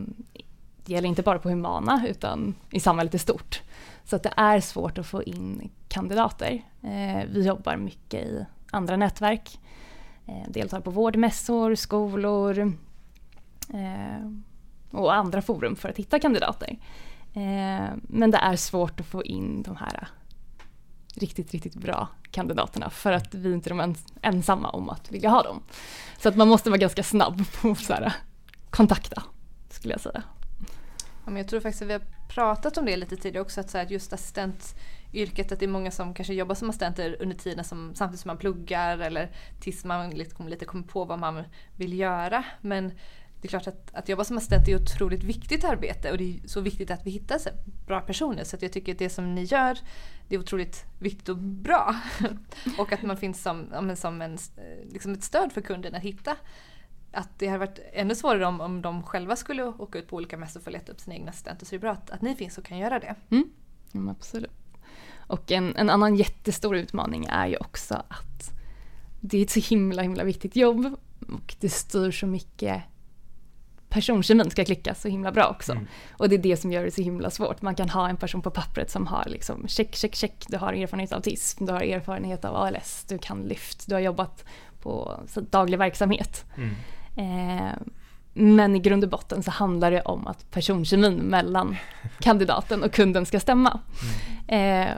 det 0.85 0.93
gäller 0.93 1.09
inte 1.09 1.21
bara 1.21 1.39
på 1.39 1.49
Humana 1.49 2.05
utan 2.09 2.55
i 2.71 2.79
samhället 2.79 3.13
i 3.13 3.19
stort. 3.19 3.61
Så 4.03 4.15
att 4.15 4.23
det 4.23 4.33
är 4.37 4.59
svårt 4.59 4.97
att 4.97 5.07
få 5.07 5.23
in 5.23 5.69
kandidater. 5.87 6.61
Eh, 6.83 7.29
vi 7.29 7.45
jobbar 7.45 7.77
mycket 7.77 8.25
i 8.25 8.45
andra 8.71 8.97
nätverk, 8.97 9.59
eh, 10.25 10.49
deltar 10.49 10.79
på 10.79 10.91
vårdmässor, 10.91 11.75
skolor, 11.75 12.73
eh, 13.73 14.31
och 14.95 15.13
andra 15.13 15.41
forum 15.41 15.75
för 15.75 15.89
att 15.89 15.97
hitta 15.97 16.19
kandidater. 16.19 16.77
Eh, 17.33 17.89
men 18.01 18.31
det 18.31 18.37
är 18.37 18.55
svårt 18.55 18.99
att 18.99 19.05
få 19.05 19.23
in 19.23 19.63
de 19.63 19.75
här 19.75 19.99
eh, 20.01 20.07
riktigt, 21.19 21.51
riktigt 21.51 21.75
bra 21.75 22.07
kandidaterna 22.31 22.89
för 22.89 23.11
att 23.11 23.33
vi 23.33 23.53
inte 23.53 23.69
är 23.69 23.75
de 23.75 23.95
ensamma 24.21 24.69
om 24.69 24.89
att 24.89 25.11
vilja 25.11 25.29
ha 25.29 25.43
dem. 25.43 25.63
Så 26.17 26.29
att 26.29 26.35
man 26.35 26.47
måste 26.47 26.69
vara 26.69 26.77
ganska 26.77 27.03
snabb 27.03 27.43
på 27.61 27.71
att 27.71 27.79
så 27.79 27.93
här, 27.93 28.13
kontakta, 28.69 29.23
skulle 29.69 29.93
jag 29.93 30.01
säga. 30.01 30.23
Ja, 31.25 31.31
men 31.31 31.37
jag 31.37 31.47
tror 31.47 31.59
faktiskt 31.59 31.81
att 31.81 31.87
vi 31.87 31.93
har 31.93 32.01
pratat 32.29 32.77
om 32.77 32.85
det 32.85 32.97
lite 32.97 33.15
tidigare 33.15 33.41
också, 33.41 33.61
att, 33.61 33.69
så 33.69 33.77
här, 33.77 33.85
just 33.85 34.13
assistentyrket, 34.13 35.51
att 35.51 35.59
det 35.59 35.65
är 35.65 35.69
många 35.69 35.91
som 35.91 36.13
kanske 36.13 36.33
jobbar 36.33 36.55
som 36.55 36.69
assistenter 36.69 37.17
under 37.19 37.35
tiden 37.35 37.63
som, 37.63 37.95
samtidigt 37.95 38.19
som 38.19 38.29
man 38.29 38.37
pluggar 38.37 38.97
eller 38.97 39.31
tills 39.59 39.85
man 39.85 40.09
lite, 40.09 40.43
lite 40.43 40.65
kommer 40.65 40.83
på 40.83 41.05
vad 41.05 41.19
man 41.19 41.43
vill 41.75 41.99
göra. 41.99 42.43
Men 42.61 42.91
det 43.41 43.47
är 43.47 43.49
klart 43.49 43.67
att, 43.67 43.89
att 43.93 44.09
jobba 44.09 44.23
som 44.23 44.37
assistent 44.37 44.67
är 44.67 44.75
ett 44.75 44.81
otroligt 44.81 45.23
viktigt 45.23 45.63
arbete 45.63 46.11
och 46.11 46.17
det 46.17 46.23
är 46.23 46.47
så 46.47 46.61
viktigt 46.61 46.91
att 46.91 47.05
vi 47.05 47.11
hittar 47.11 47.37
så 47.37 47.49
bra 47.87 48.01
personer. 48.01 48.43
Så 48.43 48.57
jag 48.61 48.71
tycker 48.71 48.91
att 48.91 48.99
det 48.99 49.09
som 49.09 49.35
ni 49.35 49.43
gör, 49.43 49.77
det 50.27 50.35
är 50.35 50.39
otroligt 50.39 50.85
viktigt 50.99 51.29
och 51.29 51.37
bra. 51.37 51.95
och 52.77 52.91
att 52.91 53.01
man 53.01 53.17
finns 53.17 53.41
som, 53.41 53.91
som 53.95 54.21
en, 54.21 54.33
eh, 54.33 54.91
liksom 54.91 55.13
ett 55.13 55.23
stöd 55.23 55.53
för 55.53 55.61
kunden 55.61 55.95
att 55.95 56.01
hitta. 56.01 56.37
Att 57.11 57.39
det 57.39 57.47
hade 57.47 57.59
varit 57.59 57.79
ännu 57.93 58.15
svårare 58.15 58.45
om, 58.45 58.61
om 58.61 58.81
de 58.81 59.03
själva 59.03 59.35
skulle 59.35 59.63
åka 59.63 59.99
ut 59.99 60.07
på 60.07 60.15
olika 60.15 60.37
mässor 60.37 60.59
för 60.59 60.71
att 60.71 60.73
leta 60.73 60.91
upp 60.91 60.99
sina 60.99 61.15
egna 61.15 61.29
assistenter. 61.29 61.65
Så 61.65 61.69
det 61.69 61.77
är 61.77 61.79
bra 61.79 61.91
att, 61.91 62.09
att 62.09 62.21
ni 62.21 62.35
finns 62.35 62.57
och 62.57 62.65
kan 62.65 62.77
göra 62.77 62.99
det. 62.99 63.15
Mm. 63.29 63.49
Mm, 63.93 64.09
absolut. 64.09 64.51
Och 65.27 65.51
en, 65.51 65.75
en 65.75 65.89
annan 65.89 66.15
jättestor 66.15 66.75
utmaning 66.75 67.25
är 67.29 67.47
ju 67.47 67.57
också 67.57 67.93
att 67.93 68.51
det 69.21 69.37
är 69.37 69.43
ett 69.43 69.49
så 69.49 69.59
himla 69.59 70.01
himla 70.01 70.23
viktigt 70.23 70.55
jobb 70.55 70.95
och 71.33 71.55
det 71.59 71.69
styr 71.69 72.11
så 72.11 72.27
mycket 72.27 72.83
personkemin 73.89 74.49
ska 74.51 74.65
klicka 74.65 74.95
så 74.95 75.07
himla 75.07 75.31
bra 75.31 75.47
också. 75.47 75.71
Mm. 75.71 75.87
Och 76.11 76.29
det 76.29 76.35
är 76.35 76.39
det 76.39 76.57
som 76.57 76.71
gör 76.71 76.83
det 76.83 76.91
så 76.91 77.01
himla 77.01 77.29
svårt. 77.29 77.61
Man 77.61 77.75
kan 77.75 77.89
ha 77.89 78.09
en 78.09 78.17
person 78.17 78.41
på 78.41 78.51
pappret 78.51 78.91
som 78.91 79.07
har 79.07 79.23
liksom 79.25 79.67
check, 79.67 79.95
check, 79.95 80.15
check. 80.15 80.45
Du 80.47 80.57
har 80.57 80.73
erfarenhet 80.73 81.11
av 81.11 81.17
autism, 81.17 81.65
du 81.65 81.71
har 81.71 81.81
erfarenhet 81.81 82.45
av 82.45 82.55
ALS, 82.55 83.05
du 83.07 83.17
kan 83.17 83.41
lyft, 83.41 83.87
du 83.87 83.93
har 83.93 84.01
jobbat 84.01 84.45
på 84.81 85.19
daglig 85.49 85.77
verksamhet. 85.77 86.45
Mm. 86.55 86.75
Eh, 87.15 87.73
men 88.33 88.75
i 88.75 88.79
grund 88.79 89.03
och 89.03 89.09
botten 89.09 89.43
så 89.43 89.51
handlar 89.51 89.91
det 89.91 90.01
om 90.01 90.27
att 90.27 90.51
personkemin 90.51 91.15
mellan 91.15 91.75
kandidaten 92.19 92.83
och 92.83 92.91
kunden 92.91 93.25
ska 93.25 93.39
stämma. 93.39 93.79
Mm. 94.49 94.87
Eh, 94.87 94.93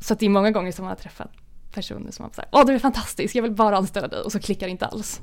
så 0.00 0.14
det 0.14 0.26
är 0.26 0.30
många 0.30 0.50
gånger 0.50 0.72
som 0.72 0.84
man 0.84 0.90
har 0.90 0.96
träffat 0.96 1.30
personer 1.72 2.10
som 2.10 2.24
har 2.24 2.32
sagt 2.32 2.48
åh 2.52 2.66
du 2.66 2.74
är 2.74 2.78
fantastisk, 2.78 3.34
jag 3.34 3.42
vill 3.42 3.52
bara 3.52 3.76
anställa 3.76 4.08
dig 4.08 4.20
och 4.20 4.32
så 4.32 4.40
klickar 4.40 4.66
det 4.66 4.70
inte 4.70 4.86
alls. 4.86 5.20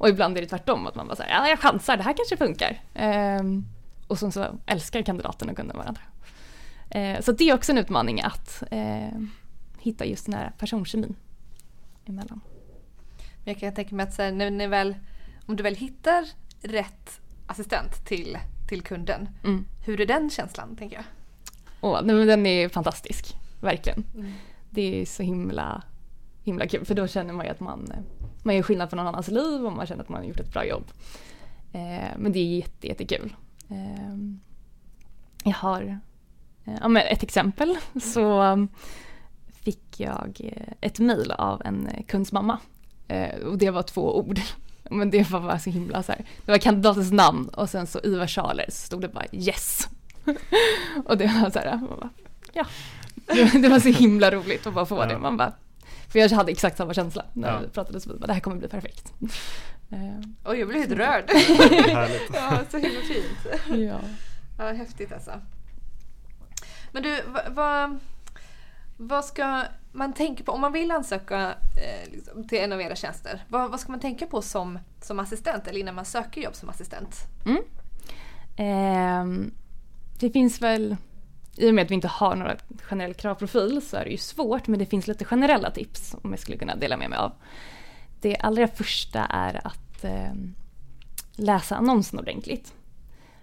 Och 0.00 0.08
ibland 0.08 0.36
är 0.36 0.40
det 0.40 0.48
tvärtom, 0.48 0.86
att 0.86 0.94
man 0.94 1.06
bara 1.06 1.16
säger 1.16 1.30
ja 1.30 1.48
jag 1.48 1.58
chansar, 1.58 1.96
det 1.96 2.02
här 2.02 2.12
kanske 2.12 2.36
funkar. 2.36 2.80
Eh, 2.94 3.42
och 4.06 4.18
sen 4.18 4.32
så 4.32 4.58
älskar 4.66 5.02
kandidaten 5.02 5.50
och 5.50 5.56
kunden 5.56 5.76
varandra. 5.76 6.02
Eh, 6.90 7.20
så 7.20 7.32
det 7.32 7.50
är 7.50 7.54
också 7.54 7.72
en 7.72 7.78
utmaning 7.78 8.20
att 8.20 8.62
eh, 8.70 9.20
hitta 9.78 10.04
just 10.04 10.26
den 10.26 10.34
här 10.34 10.52
personkemin 10.58 11.16
emellan. 12.04 12.40
Jag 13.44 13.58
kan 13.58 13.74
tänka 13.74 13.94
mig 13.94 14.06
att 14.06 14.14
så 14.14 14.22
här, 14.22 14.32
när, 14.32 14.50
när 14.50 14.68
väl, 14.68 14.94
om 15.46 15.56
du 15.56 15.62
väl 15.62 15.76
hittar 15.76 16.24
rätt 16.62 17.20
assistent 17.46 18.06
till, 18.06 18.38
till 18.68 18.82
kunden, 18.82 19.28
mm. 19.44 19.64
hur 19.84 20.00
är 20.00 20.06
den 20.06 20.30
känslan 20.30 20.76
tänker 20.76 20.96
jag? 20.96 21.04
Åh, 21.80 22.00
nej, 22.02 22.16
men 22.16 22.26
den 22.26 22.46
är 22.46 22.68
fantastisk, 22.68 23.36
verkligen. 23.60 24.04
Mm. 24.14 24.32
Det 24.70 25.02
är 25.02 25.06
så 25.06 25.22
himla, 25.22 25.82
himla 26.42 26.66
kul 26.66 26.84
för 26.84 26.94
då 26.94 27.06
känner 27.06 27.32
man 27.32 27.46
ju 27.46 27.52
att 27.52 27.60
man, 27.60 27.92
man 28.42 28.54
gör 28.56 28.62
skillnad 28.62 28.90
för 28.90 28.96
någon 28.96 29.06
annans 29.06 29.28
liv 29.28 29.66
och 29.66 29.72
man 29.72 29.86
känner 29.86 30.02
att 30.02 30.08
man 30.08 30.20
har 30.20 30.28
gjort 30.28 30.40
ett 30.40 30.52
bra 30.52 30.64
jobb. 30.64 30.84
Eh, 31.72 32.08
men 32.16 32.32
det 32.32 32.38
är 32.38 32.56
jätte, 32.56 32.86
jättekul. 32.86 33.36
Eh, 33.68 34.16
jag 35.44 35.54
har 35.54 35.82
eh, 36.64 36.74
ja, 36.80 36.88
men 36.88 37.02
ett 37.06 37.22
exempel 37.22 37.76
så 38.02 38.56
fick 39.52 40.00
jag 40.00 40.40
eh, 40.40 40.72
ett 40.80 40.98
mejl 40.98 41.30
av 41.30 41.62
en 41.64 41.88
kunds 42.08 42.32
mamma 42.32 42.58
eh, 43.08 43.36
och 43.36 43.58
det 43.58 43.70
var 43.70 43.82
två 43.82 44.18
ord. 44.18 44.40
Men 44.92 45.10
det 45.10 45.30
var 45.30 45.40
bara 45.40 45.58
så 45.58 45.70
himla 45.70 46.02
så 46.02 46.12
här. 46.12 46.24
Det 46.44 46.52
var 46.52 46.58
kandidatens 46.58 47.12
namn 47.12 47.48
och 47.48 47.70
sen 47.70 47.86
så 47.86 48.00
Ivar 48.04 48.26
Charles 48.26 48.84
stod 48.84 49.00
det 49.00 49.08
bara 49.08 49.24
yes. 49.32 49.88
och 51.04 51.18
det 51.18 51.26
var 51.26 51.50
så 51.50 51.58
här, 51.58 51.76
bara, 51.76 52.10
ja. 52.52 52.66
Det 53.52 53.68
var 53.68 53.80
så 53.80 53.88
himla 53.88 54.30
roligt 54.30 54.66
att 54.66 54.74
bara 54.74 54.86
få 54.86 54.96
ja. 54.96 55.06
det. 55.06 55.18
Man 55.18 55.36
bara, 55.36 55.52
för 56.10 56.18
jag 56.18 56.28
hade 56.28 56.52
exakt 56.52 56.76
samma 56.76 56.94
känsla 56.94 57.24
när 57.32 57.52
ja. 57.52 57.58
vi 57.58 57.68
pratade 57.68 58.00
så 58.00 58.12
det 58.12 58.32
här 58.32 58.40
kommer 58.40 58.56
bli 58.56 58.68
perfekt. 58.68 59.12
Eh, 59.92 60.20
Oj, 60.44 60.58
jag 60.58 60.68
blev 60.68 60.80
helt 60.80 60.92
rörd. 60.92 61.24
ja, 62.32 62.58
så 62.70 62.78
himla 62.78 63.00
fint. 63.00 63.62
Ja. 63.68 64.00
ja, 64.58 64.72
häftigt 64.72 65.12
alltså. 65.12 65.32
Men 66.92 67.02
du, 67.02 67.22
vad, 67.26 67.52
vad, 67.54 67.98
vad 68.96 69.24
ska 69.24 69.64
man 69.92 70.12
tänka 70.12 70.44
på 70.44 70.52
om 70.52 70.60
man 70.60 70.72
vill 70.72 70.90
ansöka 70.90 71.54
eh, 71.76 72.12
liksom, 72.12 72.48
till 72.48 72.58
en 72.58 72.72
av 72.72 72.80
era 72.80 72.96
tjänster? 72.96 73.44
Vad, 73.48 73.70
vad, 73.70 73.80
ska 73.80 73.90
man 73.90 74.00
tänka 74.00 74.26
på 74.26 74.42
som, 74.42 74.78
som 75.00 75.18
assistent 75.18 75.66
eller 75.66 75.80
innan 75.80 75.94
man 75.94 76.04
söker 76.04 76.40
jobb 76.40 76.54
som 76.54 76.68
assistent? 76.68 77.16
Mm. 77.46 77.62
Eh, 78.56 79.50
det 80.18 80.30
finns 80.30 80.62
väl, 80.62 80.96
i 81.56 81.70
och 81.70 81.74
med 81.74 81.84
att 81.84 81.90
vi 81.90 81.94
inte 81.94 82.08
har 82.08 82.36
några 82.36 82.56
generell 82.82 83.14
kravprofil 83.14 83.82
så 83.82 83.96
är 83.96 84.04
det 84.04 84.10
ju 84.10 84.16
svårt 84.16 84.66
men 84.66 84.78
det 84.78 84.86
finns 84.86 85.06
lite 85.06 85.24
generella 85.24 85.70
tips 85.70 86.16
om 86.22 86.30
jag 86.30 86.38
skulle 86.38 86.58
kunna 86.58 86.76
dela 86.76 86.96
med 86.96 87.10
mig 87.10 87.18
av. 87.18 87.32
Det 88.20 88.36
allra 88.36 88.68
första 88.68 89.24
är 89.24 89.66
att 89.66 90.04
eh, 90.04 90.32
läsa 91.36 91.76
annonsen 91.76 92.18
ordentligt. 92.18 92.74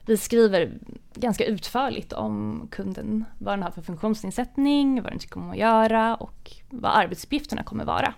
Vi 0.05 0.17
skriver 0.17 0.73
ganska 1.13 1.45
utförligt 1.45 2.13
om 2.13 2.67
kunden, 2.71 3.25
vad 3.37 3.53
den 3.53 3.63
har 3.63 3.71
för 3.71 3.81
funktionsnedsättning, 3.81 5.01
vad 5.01 5.11
den 5.11 5.19
tycker 5.19 5.37
om 5.37 5.49
att 5.49 5.57
göra 5.57 6.15
och 6.15 6.51
vad 6.69 6.91
arbetsuppgifterna 6.91 7.63
kommer 7.63 7.85
vara. 7.85 8.13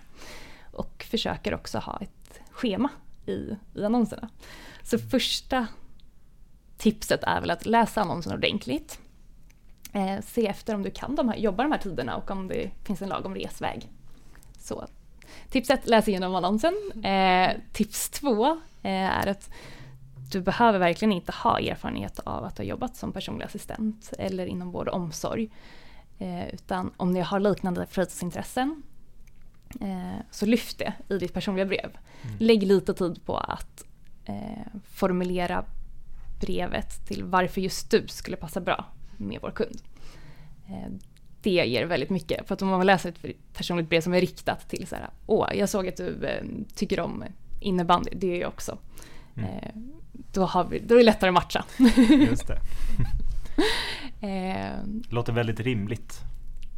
Och 0.72 1.06
försöker 1.10 1.54
också 1.54 1.78
ha 1.78 1.98
ett 2.00 2.40
schema 2.50 2.88
i, 3.26 3.56
i 3.74 3.84
annonserna. 3.84 4.28
Så 4.82 4.98
första 4.98 5.66
tipset 6.78 7.20
är 7.22 7.40
väl 7.40 7.50
att 7.50 7.66
läsa 7.66 8.00
annonsen 8.00 8.32
ordentligt. 8.32 8.98
Eh, 9.92 10.20
se 10.20 10.46
efter 10.46 10.74
om 10.74 10.82
du 10.82 10.90
kan 10.90 11.16
de 11.16 11.28
här, 11.28 11.36
jobba 11.36 11.62
de 11.62 11.72
här 11.72 11.78
tiderna 11.78 12.16
och 12.16 12.30
om 12.30 12.48
det 12.48 12.70
finns 12.84 13.02
en 13.02 13.08
lagom 13.08 13.34
resväg. 13.34 13.88
Så 14.58 14.86
tips 15.50 15.70
ett, 15.70 15.88
läs 15.88 16.08
igenom 16.08 16.34
annonsen. 16.34 16.74
Eh, 17.04 17.50
tips 17.72 18.10
två 18.10 18.46
eh, 18.82 18.90
är 18.92 19.26
att 19.26 19.50
du 20.32 20.40
behöver 20.40 20.78
verkligen 20.78 21.12
inte 21.12 21.32
ha 21.32 21.58
erfarenhet 21.58 22.18
av 22.18 22.44
att 22.44 22.58
ha 22.58 22.64
jobbat 22.64 22.96
som 22.96 23.12
personlig 23.12 23.44
assistent 23.44 24.12
eller 24.18 24.46
inom 24.46 24.70
vård 24.70 24.88
och 24.88 24.94
omsorg. 24.94 25.50
Eh, 26.18 26.54
utan 26.54 26.92
om 26.96 27.12
ni 27.12 27.20
har 27.20 27.40
liknande 27.40 27.86
fritidsintressen 27.86 28.82
eh, 29.80 30.24
så 30.30 30.46
lyft 30.46 30.78
det 30.78 30.92
i 31.08 31.18
ditt 31.18 31.34
personliga 31.34 31.66
brev. 31.66 31.98
Mm. 32.22 32.36
Lägg 32.38 32.62
lite 32.62 32.94
tid 32.94 33.24
på 33.24 33.36
att 33.36 33.84
eh, 34.24 34.66
formulera 34.84 35.64
brevet 36.40 37.06
till 37.06 37.24
varför 37.24 37.60
just 37.60 37.90
du 37.90 38.08
skulle 38.08 38.36
passa 38.36 38.60
bra 38.60 38.84
med 39.20 39.38
vår 39.42 39.50
kund. 39.50 39.82
Eh, 40.68 40.92
det 41.42 41.50
ger 41.50 41.86
väldigt 41.86 42.10
mycket. 42.10 42.48
För 42.48 42.54
att 42.54 42.62
om 42.62 42.68
man 42.68 42.86
läser 42.86 43.08
ett 43.08 43.36
personligt 43.54 43.88
brev 43.88 44.00
som 44.00 44.14
är 44.14 44.20
riktat 44.20 44.68
till 44.68 44.86
så 44.86 44.94
här, 44.96 45.10
åh, 45.26 45.48
jag 45.54 45.68
såg 45.68 45.88
att 45.88 45.96
du 45.96 46.26
eh, 46.26 46.44
tycker 46.74 47.00
om 47.00 47.24
innebandy, 47.60 48.10
det 48.14 48.26
gör 48.26 48.36
jag 48.36 48.48
också. 48.48 48.78
Mm. 49.36 49.50
Eh, 49.50 49.70
då, 50.32 50.44
har 50.44 50.64
vi, 50.64 50.78
då 50.78 50.94
är 50.94 50.98
det 50.98 51.04
lättare 51.04 51.28
att 51.28 51.34
matcha. 51.34 51.64
Just 52.30 52.46
det. 52.46 52.60
Låter 55.10 55.32
väldigt 55.32 55.60
rimligt. 55.60 56.20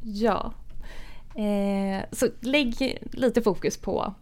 Ja. 0.02 0.52
Så 2.12 2.28
lägg 2.40 2.98
lite 3.12 3.42
fokus 3.42 3.76
på 3.76 4.14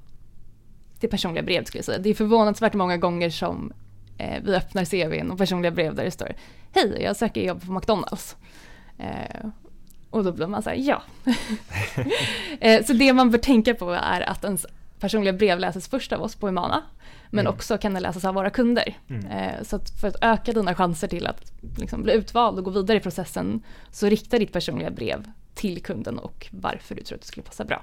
det 1.00 1.08
personliga 1.08 1.42
brevet 1.42 1.68
skulle 1.68 1.78
jag 1.78 1.84
säga. 1.84 1.98
Det 1.98 2.10
är 2.10 2.14
förvånansvärt 2.14 2.74
många 2.74 2.96
gånger 2.96 3.30
som 3.30 3.72
eh, 4.20 4.42
vi 4.42 4.54
öppnar 4.54 4.84
CVn 4.84 5.30
och 5.30 5.38
personliga 5.38 5.70
brev 5.70 5.94
där 5.94 6.04
det 6.04 6.10
står 6.10 6.32
Hej, 6.72 7.02
jag 7.02 7.16
söker 7.16 7.40
jobb 7.40 7.66
på 7.66 7.72
McDonalds. 7.72 8.36
Eh, 8.98 9.46
och 10.10 10.24
då 10.24 10.32
blir 10.32 10.46
man 10.46 10.62
så 10.62 10.70
här, 10.70 10.76
ja. 10.76 11.02
Eh, 12.60 12.84
så 12.84 12.92
det 12.92 13.12
man 13.12 13.30
bör 13.30 13.38
tänka 13.38 13.74
på 13.74 13.90
är 13.90 14.20
att 14.20 14.44
ens 14.44 14.66
personliga 15.00 15.32
brev 15.32 15.58
läses 15.58 15.88
först 15.88 16.12
av 16.12 16.22
oss 16.22 16.36
på 16.36 16.46
Humana. 16.46 16.82
Men 17.30 17.46
mm. 17.46 17.54
också 17.54 17.78
kan 17.78 17.94
det 17.94 18.00
läsas 18.00 18.24
av 18.24 18.34
våra 18.34 18.50
kunder. 18.50 18.96
Mm. 19.08 19.26
Eh, 19.26 19.62
så 19.62 19.76
att 19.76 19.90
för 20.00 20.08
att 20.08 20.16
öka 20.22 20.52
dina 20.52 20.74
chanser 20.74 21.08
till 21.08 21.26
att 21.26 21.52
liksom 21.76 22.02
bli 22.02 22.12
utvald 22.12 22.58
och 22.58 22.64
gå 22.64 22.70
vidare 22.70 22.96
i 22.96 23.00
processen 23.00 23.62
så 23.90 24.06
rikta 24.06 24.38
ditt 24.38 24.52
personliga 24.52 24.90
brev 24.90 25.30
till 25.54 25.82
kunden 25.82 26.18
och 26.18 26.46
varför 26.50 26.94
du 26.94 27.02
tror 27.02 27.16
att 27.16 27.22
det 27.22 27.28
skulle 27.28 27.44
passa 27.44 27.64
bra. 27.64 27.82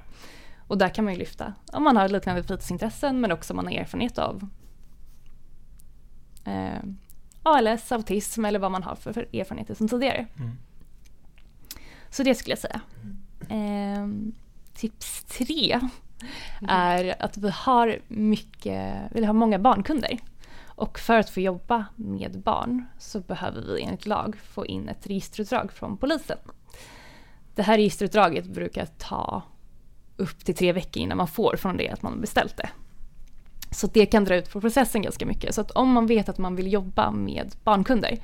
Och 0.67 0.77
där 0.77 0.89
kan 0.89 1.05
man 1.05 1.13
ju 1.13 1.19
lyfta 1.19 1.53
om 1.73 1.83
man 1.83 1.97
har 1.97 2.09
liknande 2.09 2.43
fritidsintressen 2.43 3.21
men 3.21 3.31
också 3.31 3.53
om 3.53 3.55
man 3.55 3.65
har 3.65 3.73
erfarenhet 3.73 4.17
av 4.17 4.49
eh, 6.47 6.79
ALS, 7.43 7.91
autism 7.91 8.45
eller 8.45 8.59
vad 8.59 8.71
man 8.71 8.83
har 8.83 8.95
för, 8.95 9.13
för 9.13 9.27
erfarenheter 9.33 9.73
som 9.73 9.87
tidigare. 9.87 10.27
Mm. 10.39 10.57
Så 12.09 12.23
det 12.23 12.35
skulle 12.35 12.51
jag 12.51 12.59
säga. 12.59 12.81
Eh, 13.49 14.07
tips 14.73 15.23
tre 15.23 15.79
Mm. 16.59 16.69
är 16.69 17.23
att 17.23 17.37
vi 17.37 17.49
har 17.49 17.99
mycket, 18.07 18.95
vi 19.11 19.25
har 19.25 19.33
många 19.33 19.59
barnkunder. 19.59 20.19
Och 20.65 20.99
för 20.99 21.19
att 21.19 21.29
få 21.29 21.39
jobba 21.39 21.85
med 21.95 22.39
barn 22.39 22.85
så 22.99 23.19
behöver 23.19 23.61
vi 23.61 23.81
enligt 23.81 24.05
lag 24.05 24.35
få 24.35 24.65
in 24.65 24.89
ett 24.89 25.07
registerutdrag 25.07 25.71
från 25.71 25.97
polisen. 25.97 26.37
Det 27.55 27.61
här 27.61 27.77
registerutdraget 27.77 28.45
brukar 28.45 28.85
ta 28.85 29.41
upp 30.17 30.45
till 30.45 30.55
tre 30.55 30.71
veckor 30.71 31.03
innan 31.03 31.17
man 31.17 31.27
får 31.27 31.55
från 31.55 31.77
det 31.77 31.89
att 31.89 32.01
man 32.01 32.21
beställt 32.21 32.57
det. 32.57 32.69
Så 33.71 33.87
det 33.87 34.05
kan 34.05 34.23
dra 34.23 34.35
ut 34.35 34.51
på 34.51 34.61
processen 34.61 35.01
ganska 35.01 35.25
mycket. 35.25 35.55
Så 35.55 35.61
att 35.61 35.71
om 35.71 35.91
man 35.91 36.07
vet 36.07 36.29
att 36.29 36.37
man 36.37 36.55
vill 36.55 36.73
jobba 36.73 37.11
med 37.11 37.55
barnkunder 37.63 38.17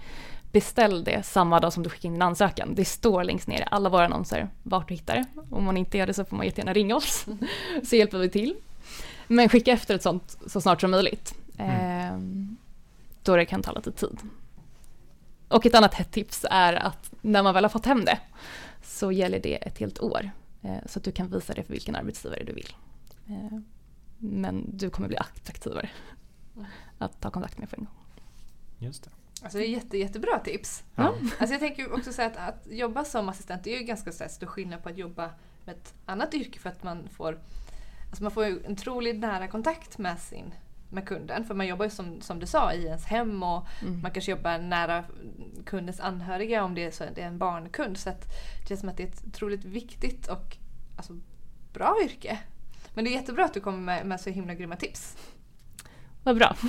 beställ 0.51 1.03
det 1.03 1.23
samma 1.25 1.59
dag 1.59 1.73
som 1.73 1.83
du 1.83 1.89
skickar 1.89 2.07
in 2.07 2.13
din 2.13 2.21
ansökan. 2.21 2.75
Det 2.75 2.85
står 2.85 3.23
längst 3.23 3.47
ner 3.47 3.61
i 3.61 3.65
alla 3.71 3.89
våra 3.89 4.05
annonser 4.05 4.49
vart 4.63 4.87
du 4.87 4.93
hittar 4.93 5.15
det. 5.15 5.25
Om 5.49 5.63
man 5.63 5.77
inte 5.77 5.97
gör 5.97 6.07
det 6.07 6.13
så 6.13 6.25
får 6.25 6.37
man 6.37 6.45
jättegärna 6.45 6.73
ringa 6.73 6.95
oss 6.95 7.25
så 7.83 7.95
hjälper 7.95 8.17
vi 8.17 8.29
till. 8.29 8.55
Men 9.27 9.49
skicka 9.49 9.71
efter 9.71 9.95
ett 9.95 10.03
sånt 10.03 10.37
så 10.47 10.61
snart 10.61 10.81
som 10.81 10.91
möjligt. 10.91 11.35
Mm. 11.57 11.71
Eh, 11.71 12.47
då 13.23 13.35
det 13.35 13.45
kan 13.45 13.61
ta 13.61 13.71
lite 13.71 13.91
tid. 13.91 14.17
Och 15.47 15.65
ett 15.65 15.75
annat 15.75 15.93
hett 15.93 16.11
tips 16.11 16.45
är 16.51 16.73
att 16.73 17.11
när 17.21 17.43
man 17.43 17.53
väl 17.53 17.63
har 17.63 17.69
fått 17.69 17.85
hem 17.85 18.05
det 18.05 18.19
så 18.83 19.11
gäller 19.11 19.39
det 19.39 19.55
ett 19.55 19.77
helt 19.77 19.99
år. 19.99 20.31
Eh, 20.61 20.77
så 20.85 20.99
att 20.99 21.05
du 21.05 21.11
kan 21.11 21.29
visa 21.29 21.53
det 21.53 21.63
för 21.63 21.73
vilken 21.73 21.95
arbetsgivare 21.95 22.43
du 22.43 22.53
vill. 22.53 22.75
Men 24.25 24.77
du 24.77 24.89
kommer 24.89 25.07
bli 25.07 25.17
attraktivare 25.17 25.89
att 26.97 27.21
ta 27.21 27.31
kontakt 27.31 27.57
med 27.57 27.69
för 27.69 27.77
en 27.77 27.83
gång. 27.83 27.93
Just 28.79 29.03
det. 29.03 29.09
Alltså 29.43 29.57
det 29.57 29.67
är 29.67 29.69
jätte, 29.69 29.97
jättebra 29.97 30.39
tips. 30.39 30.83
Ja. 30.95 31.13
Alltså 31.39 31.53
jag 31.53 31.59
tänker 31.59 31.93
också 31.93 32.13
säga 32.13 32.27
att, 32.27 32.37
att 32.37 32.67
jobba 32.71 33.03
som 33.05 33.29
assistent 33.29 33.63
det 33.63 33.75
är 33.75 33.79
ju 33.79 33.85
ganska 33.85 34.11
så 34.11 34.23
här, 34.23 34.31
stor 34.31 34.47
skillnad 34.47 34.83
på 34.83 34.89
att 34.89 34.97
jobba 34.97 35.29
med 35.65 35.75
ett 35.75 35.93
annat 36.05 36.33
yrke 36.33 36.59
för 36.59 36.69
att 36.69 36.83
man 36.83 37.09
får 37.09 37.39
Alltså 38.09 38.23
man 38.23 38.31
får 38.31 38.43
en 38.45 38.71
otroligt 38.71 39.19
nära 39.19 39.47
kontakt 39.47 39.97
med 39.97 40.19
sin 40.19 40.53
med 40.89 41.07
kunden. 41.07 41.45
För 41.45 41.53
man 41.53 41.67
jobbar 41.67 41.85
ju 41.85 41.91
som, 41.91 42.21
som 42.21 42.39
du 42.39 42.45
sa 42.45 42.73
i 42.73 42.85
ens 42.85 43.05
hem 43.05 43.43
och 43.43 43.67
mm. 43.81 44.01
man 44.01 44.11
kanske 44.11 44.31
jobbar 44.31 44.57
nära 44.57 45.03
kundens 45.65 45.99
anhöriga 45.99 46.63
om 46.63 46.75
det 46.75 46.83
är, 46.83 46.91
så, 46.91 47.03
det 47.15 47.21
är 47.21 47.27
en 47.27 47.37
barnkund. 47.37 47.97
Så 47.97 48.09
att 48.09 48.21
det 48.61 48.67
känns 48.67 48.79
som 48.79 48.89
att 48.89 48.97
det 48.97 49.03
är 49.03 49.07
ett 49.07 49.23
otroligt 49.27 49.65
viktigt 49.65 50.27
och 50.27 50.57
alltså, 50.97 51.19
bra 51.73 51.97
yrke. 52.03 52.39
Men 52.93 53.05
det 53.05 53.11
är 53.11 53.13
jättebra 53.13 53.45
att 53.45 53.53
du 53.53 53.59
kommer 53.59 53.79
med, 53.79 54.05
med 54.05 54.21
så 54.21 54.29
himla 54.29 54.53
grymma 54.53 54.75
tips. 54.75 55.17
Vad 56.23 56.37
bra. 56.37 56.55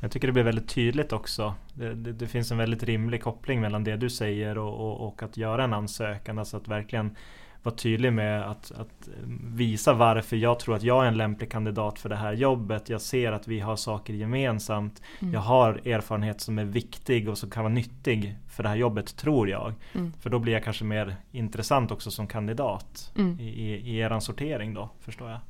Jag 0.00 0.10
tycker 0.10 0.26
det 0.26 0.32
blir 0.32 0.42
väldigt 0.42 0.68
tydligt 0.68 1.12
också. 1.12 1.54
Det, 1.74 1.94
det, 1.94 2.12
det 2.12 2.26
finns 2.26 2.50
en 2.50 2.58
väldigt 2.58 2.82
rimlig 2.82 3.22
koppling 3.22 3.60
mellan 3.60 3.84
det 3.84 3.96
du 3.96 4.10
säger 4.10 4.58
och, 4.58 4.74
och, 4.74 5.08
och, 5.08 5.22
att 5.22 5.36
göra 5.36 5.64
en 5.64 5.72
ansökan. 5.72 6.38
Alltså 6.38 6.56
att 6.56 6.68
verkligen 6.68 7.16
vara 7.62 7.74
tydlig 7.74 8.12
med 8.12 8.50
att, 8.50 8.72
att 8.72 9.08
visa 9.54 9.92
varför 9.92 10.36
jag 10.36 10.58
tror 10.58 10.76
att 10.76 10.82
jag 10.82 11.04
är 11.04 11.08
en 11.08 11.16
lämplig 11.16 11.50
kandidat 11.50 11.98
för 11.98 12.08
det 12.08 12.16
här 12.16 12.32
jobbet. 12.32 12.88
Jag 12.88 13.00
ser 13.00 13.32
att 13.32 13.48
vi 13.48 13.60
har 13.60 13.76
saker 13.76 14.14
gemensamt. 14.14 15.02
Mm. 15.20 15.34
Jag 15.34 15.40
har 15.40 15.88
erfarenhet 15.88 16.40
som 16.40 16.58
är 16.58 16.64
viktig 16.64 17.28
och 17.28 17.38
som 17.38 17.50
kan 17.50 17.62
vara 17.62 17.74
nyttig 17.74 18.36
för 18.48 18.62
det 18.62 18.68
här 18.68 18.76
jobbet 18.76 19.16
tror 19.16 19.48
jag. 19.48 19.74
Mm. 19.92 20.12
För 20.20 20.30
då 20.30 20.38
blir 20.38 20.52
jag 20.52 20.64
kanske 20.64 20.84
mer 20.84 21.16
intressant 21.32 21.90
också 21.90 22.10
som 22.10 22.26
kandidat 22.26 23.12
mm. 23.16 23.40
i, 23.40 23.48
i, 23.48 23.76
i 23.76 23.98
er 23.98 24.20
sortering 24.20 24.74
då, 24.74 24.90
förstår 25.00 25.30
jag. 25.30 25.40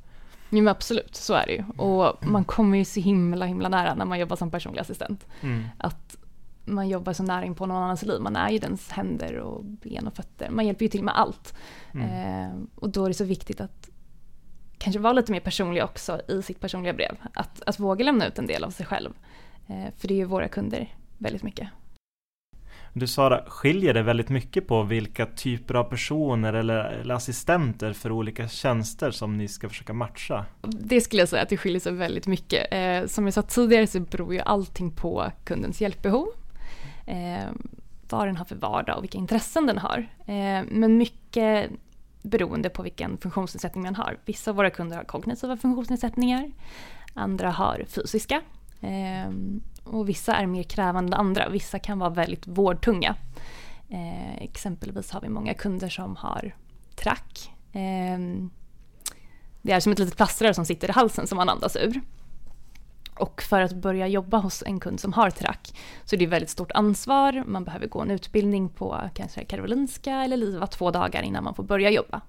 Ja 0.50 0.56
men 0.56 0.68
absolut, 0.68 1.16
så 1.16 1.34
är 1.34 1.46
det 1.46 1.52
ju. 1.52 1.64
Och 1.76 2.26
man 2.26 2.44
kommer 2.44 2.78
ju 2.78 2.84
så 2.84 3.00
himla 3.00 3.46
himla 3.46 3.68
nära 3.68 3.94
när 3.94 4.04
man 4.04 4.18
jobbar 4.18 4.36
som 4.36 4.50
personlig 4.50 4.80
assistent. 4.80 5.26
Mm. 5.40 5.64
Att 5.78 6.16
man 6.74 6.88
jobbar 6.88 7.12
så 7.12 7.22
nära 7.22 7.44
in 7.44 7.54
på 7.54 7.66
någon 7.66 7.82
annans 7.82 8.02
liv. 8.02 8.20
Man 8.20 8.36
är 8.36 8.50
ju 8.50 8.58
dens 8.58 8.90
händer 8.90 9.36
och 9.38 9.64
ben 9.64 10.06
och 10.06 10.14
fötter. 10.14 10.50
Man 10.50 10.66
hjälper 10.66 10.84
ju 10.84 10.88
till 10.88 11.04
med 11.04 11.18
allt. 11.18 11.54
Mm. 11.94 12.06
Eh, 12.06 12.56
och 12.74 12.90
då 12.90 13.04
är 13.04 13.08
det 13.08 13.14
så 13.14 13.24
viktigt 13.24 13.60
att 13.60 13.90
kanske 14.78 15.00
vara 15.00 15.12
lite 15.12 15.32
mer 15.32 15.40
personlig 15.40 15.84
också 15.84 16.20
i 16.28 16.42
sitt 16.42 16.60
personliga 16.60 16.92
brev. 16.92 17.16
Att, 17.34 17.62
att 17.66 17.80
våga 17.80 18.04
lämna 18.04 18.26
ut 18.26 18.38
en 18.38 18.46
del 18.46 18.64
av 18.64 18.70
sig 18.70 18.86
själv. 18.86 19.10
Eh, 19.66 19.94
för 19.96 20.08
det 20.08 20.14
är 20.14 20.18
ju 20.18 20.24
våra 20.24 20.48
kunder 20.48 20.94
väldigt 21.18 21.42
mycket. 21.42 21.68
Du 22.92 23.06
Sara, 23.06 23.44
skiljer 23.46 23.94
det 23.94 24.02
väldigt 24.02 24.28
mycket 24.28 24.66
på 24.66 24.82
vilka 24.82 25.26
typer 25.26 25.74
av 25.74 25.84
personer 25.84 26.52
eller, 26.52 26.84
eller, 26.84 27.14
assistenter 27.14 27.92
för 27.92 28.12
olika 28.12 28.48
tjänster 28.48 29.10
som 29.10 29.36
ni 29.36 29.48
ska 29.48 29.68
försöka 29.68 29.92
matcha? 29.92 30.46
Det 30.62 31.00
skulle 31.00 31.22
jag 31.22 31.28
säga 31.28 31.42
att 31.42 31.48
det 31.48 31.56
skiljer 31.56 31.80
sig 31.80 31.92
väldigt 31.92 32.26
mycket. 32.26 32.66
Eh, 32.70 33.06
som 33.06 33.24
jag 33.24 33.34
sa 33.34 33.42
tidigare 33.42 33.86
så 33.86 34.00
beror 34.00 34.34
ju 34.34 34.40
allting 34.40 34.90
på 34.90 35.32
kundens 35.44 35.80
hjälpbehov 35.80 36.28
eh, 37.10 37.50
vad 38.08 38.28
den 38.28 38.36
har 38.36 38.44
för 38.44 38.56
vardag 38.56 38.96
och 38.96 39.02
vilka 39.02 39.18
intressen 39.18 39.66
den 39.66 39.78
har. 39.78 39.98
Eh, 40.26 40.64
men 40.68 40.96
mycket 40.96 41.70
beroende 42.22 42.70
på 42.70 42.82
vilken 42.82 43.18
funktionsnedsättning 43.18 43.84
man 43.84 43.94
har. 43.94 44.18
Vissa 44.24 44.50
av 44.50 44.56
våra 44.56 44.70
kunder 44.70 44.96
har 44.96 45.04
kognitiva 45.04 45.56
funktionsnedsättningar, 45.56 46.50
andra 47.14 47.50
har 47.50 47.84
fysiska. 47.88 48.42
Eh, 48.80 49.30
och 49.84 50.08
vissa 50.08 50.34
är 50.34 50.46
mer 50.46 50.62
krävande 50.62 51.16
än 51.16 51.20
andra, 51.20 51.48
vissa 51.48 51.78
kan 51.78 51.98
vara 51.98 52.10
väldigt 52.10 52.46
vårdtunga. 52.46 53.16
Eh, 53.88 54.42
exempelvis 54.42 55.10
har 55.10 55.20
vi 55.20 55.28
många 55.28 55.54
kunder 55.54 55.88
som 55.88 56.16
har 56.16 56.54
track. 56.94 57.50
Eh, 57.72 58.18
det 59.62 59.72
är 59.72 59.80
som 59.80 59.92
ett 59.92 59.98
litet 59.98 60.16
plaströr 60.16 60.52
som 60.52 60.64
sitter 60.64 60.88
i 60.88 60.92
halsen 60.92 61.26
som 61.26 61.36
man 61.36 61.48
andas 61.48 61.76
ur. 61.76 62.00
Och 63.20 63.42
för 63.42 63.60
att 63.60 63.72
börja 63.72 64.06
jobba 64.06 64.38
hos 64.38 64.62
en 64.66 64.80
kund 64.80 65.00
som 65.00 65.12
har 65.12 65.30
track 65.30 65.74
så 66.04 66.16
är 66.16 66.18
det 66.18 66.26
väldigt 66.26 66.50
stort 66.50 66.72
ansvar. 66.72 67.44
Man 67.46 67.64
behöver 67.64 67.86
gå 67.86 68.00
en 68.00 68.10
utbildning 68.10 68.68
på 68.68 69.00
kanske 69.14 69.44
Karolinska 69.44 70.12
eller 70.12 70.36
LIVA 70.36 70.66
två 70.66 70.90
dagar 70.90 71.22
innan 71.22 71.44
man 71.44 71.54
får 71.54 71.62
börja 71.62 71.90
jobba. 71.90 72.20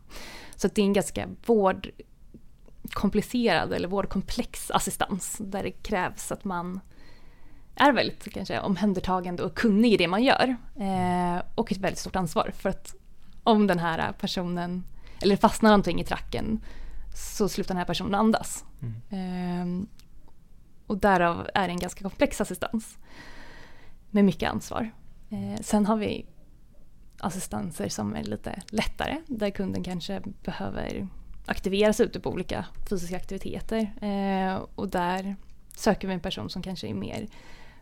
Så 0.56 0.68
det 0.68 0.82
är 0.82 0.86
en 0.86 0.94
ganska 0.94 1.28
vårdkomplicerad 1.46 3.74
eller 3.74 3.88
vårdkomplex 3.88 4.72
assistans 4.72 5.38
där 5.40 5.64
det 5.64 5.72
krävs 5.72 6.32
att 6.32 6.44
man 6.44 6.80
är 7.76 7.92
väldigt 7.92 8.34
kanske 8.34 8.60
omhändertagande 8.60 9.44
och 9.44 9.56
kunnig 9.56 9.94
i 9.94 9.98
det 9.98 10.08
man 10.08 10.24
gör. 10.24 10.56
Eh, 10.76 11.42
och 11.56 11.72
ett 11.72 11.78
väldigt 11.78 12.00
stort 12.00 12.16
ansvar 12.16 12.52
för 12.58 12.70
att 12.70 12.96
om 13.44 13.68
den 13.68 13.80
här 13.80 14.12
personen, 14.12 14.84
eller 15.22 15.36
fastnar 15.36 15.70
någonting 15.70 16.02
i 16.02 16.04
tracken 16.04 16.60
så 17.16 17.50
slutar 17.50 17.74
den 17.74 17.78
här 17.78 17.86
personen 17.86 18.16
andas. 18.16 18.66
Mm. 18.82 18.96
Eh, 19.10 19.66
och 20.92 20.98
därav 20.98 21.48
är 21.54 21.68
det 21.68 21.74
en 21.74 21.80
ganska 21.80 22.02
komplex 22.02 22.42
assistans 22.42 22.98
med 24.10 24.26
mycket 24.26 24.52
ansvar. 24.52 24.92
Eh, 25.30 25.62
sen 25.62 25.86
har 25.86 25.98
vi 25.98 26.26
assistanser 27.20 27.90
som 27.90 28.16
är 28.16 28.24
lite 28.24 28.62
lättare 28.70 29.18
där 29.28 29.50
kunden 29.50 29.84
kanske 29.84 30.22
behöver 30.44 31.08
aktiveras 31.46 32.00
ute 32.00 32.20
på 32.20 32.30
olika 32.30 32.66
fysiska 32.90 33.16
aktiviteter. 33.16 33.80
Eh, 34.02 34.64
och 34.76 34.90
där 34.90 35.36
söker 35.76 36.08
vi 36.08 36.14
en 36.14 36.20
person 36.20 36.50
som 36.50 36.62
kanske 36.62 36.88
är 36.88 36.94
mer 36.94 37.28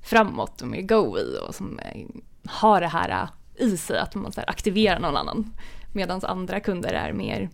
framåt 0.01 0.61
och 0.61 0.67
mer 0.67 0.81
go 0.81 1.17
i 1.17 1.37
och 1.47 1.55
som 1.55 1.79
eh, 1.79 2.07
har 2.45 2.81
det 2.81 2.87
här 2.87 3.27
i 3.55 3.77
sig 3.77 3.99
att 3.99 4.15
man 4.15 4.31
så 4.31 4.41
aktiverar 4.41 4.99
någon 4.99 5.17
annan. 5.17 5.53
Medan 5.93 6.21
andra 6.23 6.59
kunder 6.59 6.93
är 6.93 7.13
mer 7.13 7.49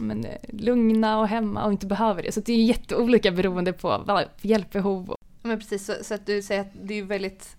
men, 0.00 0.24
eh, 0.24 0.38
lugna 0.48 1.18
och 1.20 1.28
hemma 1.28 1.64
och 1.64 1.72
inte 1.72 1.86
behöver 1.86 2.22
det. 2.22 2.32
Så 2.32 2.40
det 2.40 2.52
är 2.52 2.64
jätteolika 2.64 3.30
beroende 3.30 3.72
på 3.72 4.24
hjälpbehov. 4.40 5.14
Men 5.42 5.58
precis, 5.58 5.86
så, 5.86 5.94
så, 6.02 6.14
att 6.14 6.26
du 6.26 6.42
säger 6.42 6.60
att 6.60 6.72
det 6.82 6.94
är 6.94 7.02
väldigt, 7.02 7.56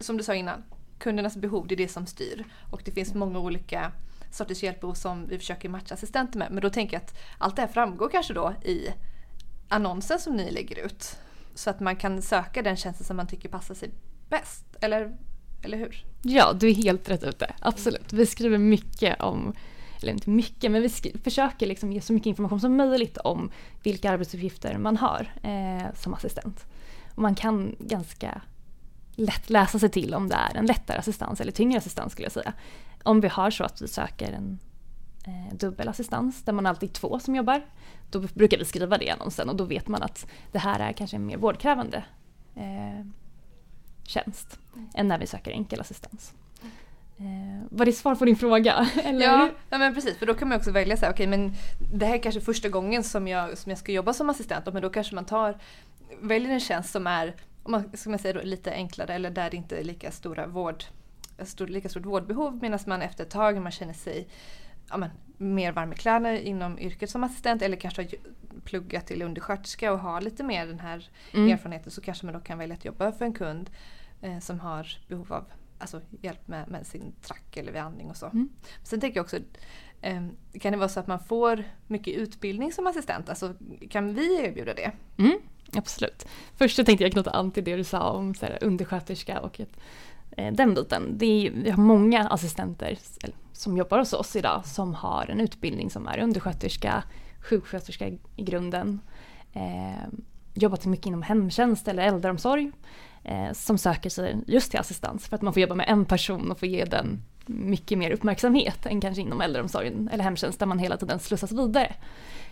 som 0.00 0.16
du 0.16 0.22
sa 0.22 0.34
innan, 0.34 0.62
kundernas 0.98 1.36
behov 1.36 1.66
det 1.66 1.74
är 1.74 1.76
det 1.76 1.88
som 1.88 2.06
styr. 2.06 2.44
Och 2.70 2.82
det 2.84 2.90
finns 2.90 3.14
många 3.14 3.38
olika 3.38 3.92
sorters 4.30 4.62
hjälpbehov 4.62 4.94
som 4.94 5.26
vi 5.26 5.38
försöker 5.38 5.68
matcha 5.68 5.94
assistenter 5.94 6.38
med. 6.38 6.48
Men 6.52 6.62
då 6.62 6.70
tänker 6.70 6.94
jag 6.96 7.02
att 7.02 7.18
allt 7.38 7.56
det 7.56 7.62
här 7.62 7.68
framgår 7.68 8.08
kanske 8.08 8.34
då 8.34 8.54
i 8.64 8.88
annonsen 9.68 10.18
som 10.18 10.36
ni 10.36 10.50
lägger 10.50 10.86
ut. 10.86 11.16
Så 11.54 11.70
att 11.70 11.80
man 11.80 11.96
kan 11.96 12.22
söka 12.22 12.62
den 12.62 12.76
tjänsten 12.76 13.06
som 13.06 13.16
man 13.16 13.26
tycker 13.26 13.48
passar 13.48 13.74
sig 13.74 13.90
bäst. 14.28 14.64
Eller, 14.80 15.16
eller 15.62 15.78
hur? 15.78 16.04
Ja, 16.22 16.52
du 16.52 16.68
är 16.68 16.74
helt 16.74 17.08
rätt 17.08 17.22
ute. 17.22 17.54
Absolut. 17.60 18.12
Vi 18.12 18.26
skriver 18.26 18.58
mycket 18.58 19.20
om 19.20 19.54
eller 20.02 20.12
inte 20.12 20.30
mycket, 20.30 20.70
men 20.70 20.82
vi 20.82 20.88
försöker 21.24 21.66
liksom 21.66 21.92
ge 21.92 22.00
så 22.00 22.12
mycket 22.12 22.26
information 22.26 22.60
som 22.60 22.76
möjligt 22.76 23.16
om 23.16 23.50
vilka 23.82 24.10
arbetsuppgifter 24.10 24.78
man 24.78 24.96
har 24.96 25.32
eh, 25.42 25.94
som 25.94 26.14
assistent. 26.14 26.66
Och 27.14 27.22
man 27.22 27.34
kan 27.34 27.76
ganska 27.78 28.42
lätt 29.14 29.50
läsa 29.50 29.78
sig 29.78 29.88
till 29.88 30.14
om 30.14 30.28
det 30.28 30.34
är 30.34 30.56
en 30.56 30.66
lättare 30.66 30.98
assistans 30.98 31.40
eller 31.40 31.52
tyngre 31.52 31.78
assistans 31.78 32.12
skulle 32.12 32.26
jag 32.26 32.32
säga. 32.32 32.52
Om 33.02 33.20
vi 33.20 33.28
har 33.28 33.50
så 33.50 33.64
att 33.64 33.82
vi 33.82 33.88
söker 33.88 34.32
en 34.32 34.58
eh, 35.26 35.56
dubbel 35.56 35.88
assistans 35.88 36.42
där 36.42 36.52
man 36.52 36.66
alltid 36.66 36.88
är 36.90 36.94
två 36.94 37.18
som 37.18 37.34
jobbar, 37.34 37.62
då 38.10 38.20
brukar 38.20 38.58
vi 38.58 38.64
skriva 38.64 38.98
det 38.98 39.04
i 39.04 39.10
annonsen 39.10 39.48
och 39.48 39.56
då 39.56 39.64
vet 39.64 39.88
man 39.88 40.02
att 40.02 40.26
det 40.52 40.58
här 40.58 40.80
är 40.80 40.92
kanske 40.92 41.16
en 41.16 41.26
mer 41.26 41.36
vårdkrävande 41.36 42.04
eh, 42.54 43.06
tjänst 44.02 44.58
mm. 44.74 44.88
än 44.94 45.08
när 45.08 45.18
vi 45.18 45.26
söker 45.26 45.50
enkel 45.50 45.80
assistans. 45.80 46.34
Var 47.74 47.86
det 47.86 47.92
svar 47.92 48.14
på 48.14 48.24
din 48.24 48.36
fråga? 48.36 48.88
Eller? 49.04 49.26
Ja, 49.26 49.50
ja 49.70 49.78
men 49.78 49.94
precis 49.94 50.18
för 50.18 50.26
då 50.26 50.34
kan 50.34 50.48
man 50.48 50.58
också 50.58 50.70
välja 50.70 50.96
så 50.96 51.04
här, 51.04 51.12
okej 51.12 51.28
okay, 51.28 51.38
men 51.38 51.54
det 51.92 52.06
här 52.06 52.14
är 52.14 52.18
kanske 52.18 52.40
första 52.40 52.68
gången 52.68 53.02
som 53.02 53.28
jag, 53.28 53.58
som 53.58 53.70
jag 53.70 53.78
ska 53.78 53.92
jobba 53.92 54.12
som 54.12 54.30
assistent 54.30 54.72
men 54.72 54.82
då 54.82 54.90
kanske 54.90 55.14
man 55.14 55.24
tar, 55.24 55.58
väljer 56.20 56.50
en 56.50 56.60
tjänst 56.60 56.90
som 56.90 57.06
är 57.06 57.34
om 57.62 57.72
man, 57.72 57.96
ska 57.96 58.10
man 58.10 58.18
säga 58.18 58.34
då, 58.34 58.40
lite 58.42 58.72
enklare 58.72 59.14
eller 59.14 59.30
där 59.30 59.50
det 59.50 59.56
inte 59.56 59.76
är 59.76 59.84
lika 59.84 60.10
stora 60.10 60.46
vård, 60.46 60.84
stor, 61.38 61.66
lika 61.66 61.88
stort 61.88 62.06
vårdbehov 62.06 62.58
medan 62.62 62.78
man 62.86 63.02
efter 63.02 63.24
ett 63.24 63.30
tag 63.30 63.62
man 63.62 63.72
känner 63.72 63.94
sig 63.94 64.28
ja, 64.90 64.96
men, 64.96 65.10
mer 65.36 65.72
varm 65.72 65.92
i 65.92 65.96
kläderna 65.96 66.38
inom 66.38 66.78
yrket 66.78 67.10
som 67.10 67.24
assistent 67.24 67.62
eller 67.62 67.76
kanske 67.76 68.02
har 68.02 68.10
pluggat 68.64 69.06
till 69.06 69.22
undersköterska 69.22 69.92
och 69.92 69.98
har 69.98 70.20
lite 70.20 70.42
mer 70.42 70.66
den 70.66 70.80
här 70.80 71.08
mm. 71.32 71.52
erfarenheten 71.52 71.90
så 71.90 72.00
kanske 72.00 72.26
man 72.26 72.34
då 72.34 72.40
kan 72.40 72.58
välja 72.58 72.74
att 72.74 72.84
jobba 72.84 73.12
för 73.12 73.24
en 73.24 73.32
kund 73.32 73.70
eh, 74.22 74.38
som 74.38 74.60
har 74.60 74.98
behov 75.08 75.32
av 75.32 75.44
alltså, 75.82 76.00
hjälp 76.20 76.48
med, 76.48 76.70
med 76.70 76.86
sin 76.86 77.12
track 77.22 77.56
eller 77.56 77.72
vid 77.72 77.80
andning 77.80 78.10
och 78.10 78.16
så. 78.16 78.26
Mm. 78.26 78.48
Sen 78.82 79.00
tänker 79.00 79.18
jag 79.18 79.24
också, 79.24 79.36
eh, 80.00 80.22
kan 80.60 80.72
det 80.72 80.78
vara 80.78 80.88
så 80.88 81.00
att 81.00 81.06
man 81.06 81.20
får 81.20 81.64
mycket 81.86 82.14
utbildning 82.14 82.72
som 82.72 82.86
assistent? 82.86 83.28
Alltså, 83.28 83.54
kan 83.90 84.14
vi 84.14 84.44
erbjuda 84.44 84.74
det? 84.74 84.92
Mm, 85.18 85.38
absolut. 85.72 86.26
Först 86.56 86.76
så 86.76 86.84
tänkte 86.84 87.04
jag 87.04 87.12
knyta 87.12 87.30
an 87.30 87.50
till 87.50 87.64
det 87.64 87.76
du 87.76 87.84
sa 87.84 88.10
om 88.10 88.34
så 88.34 88.46
här, 88.46 88.58
undersköterska 88.60 89.40
och 89.40 89.60
ett, 89.60 89.76
eh, 90.36 90.52
den 90.52 90.74
biten. 90.74 91.18
Det 91.18 91.46
är, 91.46 91.50
vi 91.50 91.70
har 91.70 91.82
många 91.82 92.28
assistenter 92.28 92.98
som 93.52 93.76
jobbar 93.76 93.98
hos 93.98 94.12
oss 94.12 94.36
idag 94.36 94.66
som 94.66 94.94
har 94.94 95.30
en 95.30 95.40
utbildning 95.40 95.90
som 95.90 96.08
är 96.08 96.18
undersköterska, 96.18 97.04
sjuksköterska 97.40 98.08
i 98.36 98.44
grunden. 98.44 99.00
Eh, 99.52 100.08
jobbat 100.54 100.86
mycket 100.86 101.06
inom 101.06 101.22
hemtjänst 101.22 101.88
eller 101.88 102.02
äldreomsorg 102.02 102.72
eh, 103.24 103.52
som 103.52 103.78
söker 103.78 104.10
sig 104.10 104.36
just 104.46 104.70
till 104.70 104.80
assistans 104.80 105.28
för 105.28 105.36
att 105.36 105.42
man 105.42 105.52
får 105.52 105.62
jobba 105.62 105.74
med 105.74 105.88
en 105.88 106.04
person 106.04 106.50
och 106.50 106.58
få 106.58 106.66
ge 106.66 106.84
den 106.84 107.22
mycket 107.46 107.98
mer 107.98 108.10
uppmärksamhet 108.10 108.86
än 108.86 109.00
kanske 109.00 109.22
inom 109.22 109.40
äldreomsorgen 109.40 110.10
eller 110.12 110.24
hemtjänst 110.24 110.58
där 110.58 110.66
man 110.66 110.78
hela 110.78 110.96
tiden 110.96 111.18
slussas 111.18 111.52
vidare. 111.52 111.94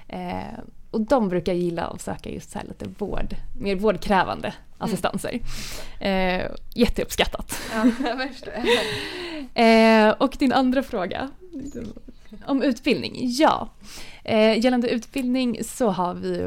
Eh, 0.09 0.59
och 0.91 1.01
de 1.01 1.29
brukar 1.29 1.53
gilla 1.53 1.83
att 1.83 2.01
söka 2.01 2.31
just 2.31 2.51
så 2.51 2.59
här 2.59 2.67
lite 2.67 2.89
vård, 2.99 3.37
mer 3.59 3.77
vårdkrävande 3.77 4.49
mm. 4.49 4.61
assistanser. 4.79 5.41
Eh, 6.01 6.51
jätteuppskattat. 6.75 7.61
Ja, 7.73 7.87
eh, 9.63 10.11
och 10.11 10.37
din 10.39 10.53
andra 10.53 10.83
fråga 10.83 11.31
om 12.47 12.63
utbildning, 12.63 13.15
ja. 13.17 13.69
Eh, 14.25 14.59
gällande 14.59 14.89
utbildning 14.89 15.65
så 15.65 15.91
har 15.91 16.15
vi 16.15 16.41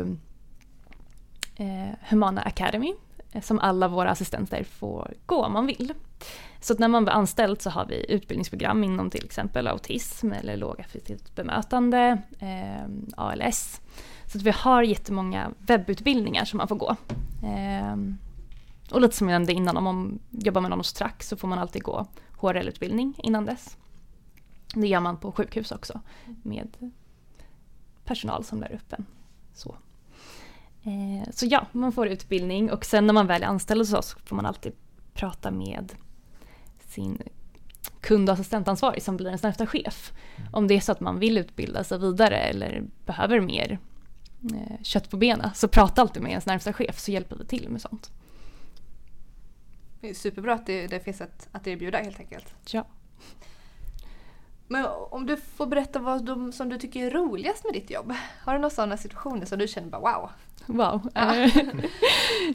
eh, 1.56 1.90
Humana 2.10 2.42
Academy 2.42 2.94
som 3.42 3.60
alla 3.60 3.88
våra 3.88 4.12
assistenter 4.12 4.64
får 4.64 5.14
gå 5.26 5.46
om 5.46 5.54
man 5.54 5.66
vill. 5.66 5.94
Så 6.60 6.76
när 6.78 6.88
man 6.88 7.04
blir 7.04 7.14
anställd 7.14 7.62
så 7.62 7.70
har 7.70 7.86
vi 7.86 8.06
utbildningsprogram 8.12 8.84
inom 8.84 9.10
till 9.10 9.26
exempel 9.26 9.68
autism 9.68 10.32
eller 10.32 10.58
lågaffektivt 10.58 11.36
bemötande, 11.36 12.22
eh, 12.40 12.86
ALS. 13.18 13.82
Så 14.26 14.38
att 14.38 14.44
vi 14.44 14.52
har 14.52 14.84
jättemånga 14.84 15.52
webbutbildningar 15.58 16.46
som 16.46 16.58
man 16.58 16.68
får 16.68 16.76
gå. 16.76 16.96
Eh, 17.44 17.96
och 18.92 19.02
lite 19.02 19.16
som 19.16 19.30
jag 19.30 19.36
nämnde 19.36 19.54
innan, 19.54 19.78
om 19.78 19.84
man 19.84 20.20
jobbar 20.30 20.62
med 20.62 20.70
någon 20.70 20.80
hos 20.80 20.94
Track 20.94 21.24
så 21.24 21.38
får 21.38 21.48
man 21.48 21.60
alltid 21.60 21.84
gå 21.84 22.08
HRL-utbildning 22.38 23.14
innan 23.18 23.46
dess. 23.46 23.78
Det 24.76 24.88
gör 24.88 25.00
man 25.00 25.18
på 25.18 25.32
sjukhus 25.32 25.72
också 25.72 26.02
med 26.44 26.92
personal 28.06 28.44
som 28.44 28.60
lär 28.60 28.74
upp 28.74 28.94
en. 28.94 29.06
Så. 29.54 29.76
Eh, 30.84 31.32
så 31.32 31.46
ja, 31.46 31.68
man 31.72 31.92
får 31.92 32.08
utbildning 32.08 32.72
och 32.72 32.86
sen 32.86 33.08
när 33.08 33.14
man 33.14 33.28
väl 33.28 33.44
är 33.44 33.48
anställd 33.48 33.82
hos 33.82 33.94
oss 33.94 34.16
får 34.26 34.36
man 34.36 34.46
alltid 34.46 34.74
prata 35.14 35.52
med 35.52 35.96
sin 36.80 37.22
kund 38.02 38.30
och 38.30 38.34
assistentansvarig 38.34 39.04
som 39.04 39.18
blir 39.18 39.28
ens 39.28 39.44
närmsta 39.44 39.68
chef. 39.68 40.14
Om 40.52 40.68
det 40.68 40.74
är 40.74 40.80
så 40.80 40.92
att 40.92 41.00
man 41.00 41.20
vill 41.20 41.38
utbilda 41.38 41.84
sig 41.84 42.00
vidare 42.00 42.38
eller 42.38 42.84
behöver 43.06 43.40
mer 43.40 43.80
eh, 44.54 44.82
kött 44.82 45.10
på 45.10 45.18
benen 45.18 45.50
så 45.56 45.68
prata 45.68 46.02
alltid 46.02 46.22
med 46.24 46.30
ens 46.30 46.46
närmsta 46.46 46.74
chef 46.74 47.00
så 47.00 47.12
hjälper 47.12 47.36
vi 47.36 47.46
till 47.46 47.70
med 47.70 47.82
sånt. 47.82 48.12
Det 50.02 50.10
är 50.10 50.14
superbra 50.14 50.54
att 50.54 50.66
det, 50.66 50.88
det 50.88 51.00
finns 51.00 51.22
ett, 51.22 51.50
att 51.52 51.68
erbjuda 51.68 51.98
helt 51.98 52.20
enkelt. 52.20 52.54
Ja. 52.72 52.86
Men 54.68 54.86
om 55.10 55.26
du 55.26 55.38
får 55.38 55.66
berätta 55.66 56.00
vad 56.00 56.26
de, 56.26 56.52
som 56.52 56.70
du 56.70 56.78
tycker 56.78 57.06
är 57.06 57.12
roligast 57.12 57.64
med 57.64 57.74
ditt 57.74 57.90
jobb. 57.90 58.14
Har 58.40 58.54
du 58.54 58.60
några 58.60 58.70
sådana 58.70 58.98
situationer 58.98 59.46
som 59.46 59.60
du 59.60 59.68
känner 59.68 59.90
bara 59.90 60.02
wow? 60.02 60.30
Wow. 60.66 61.10
Ja, 61.14 61.36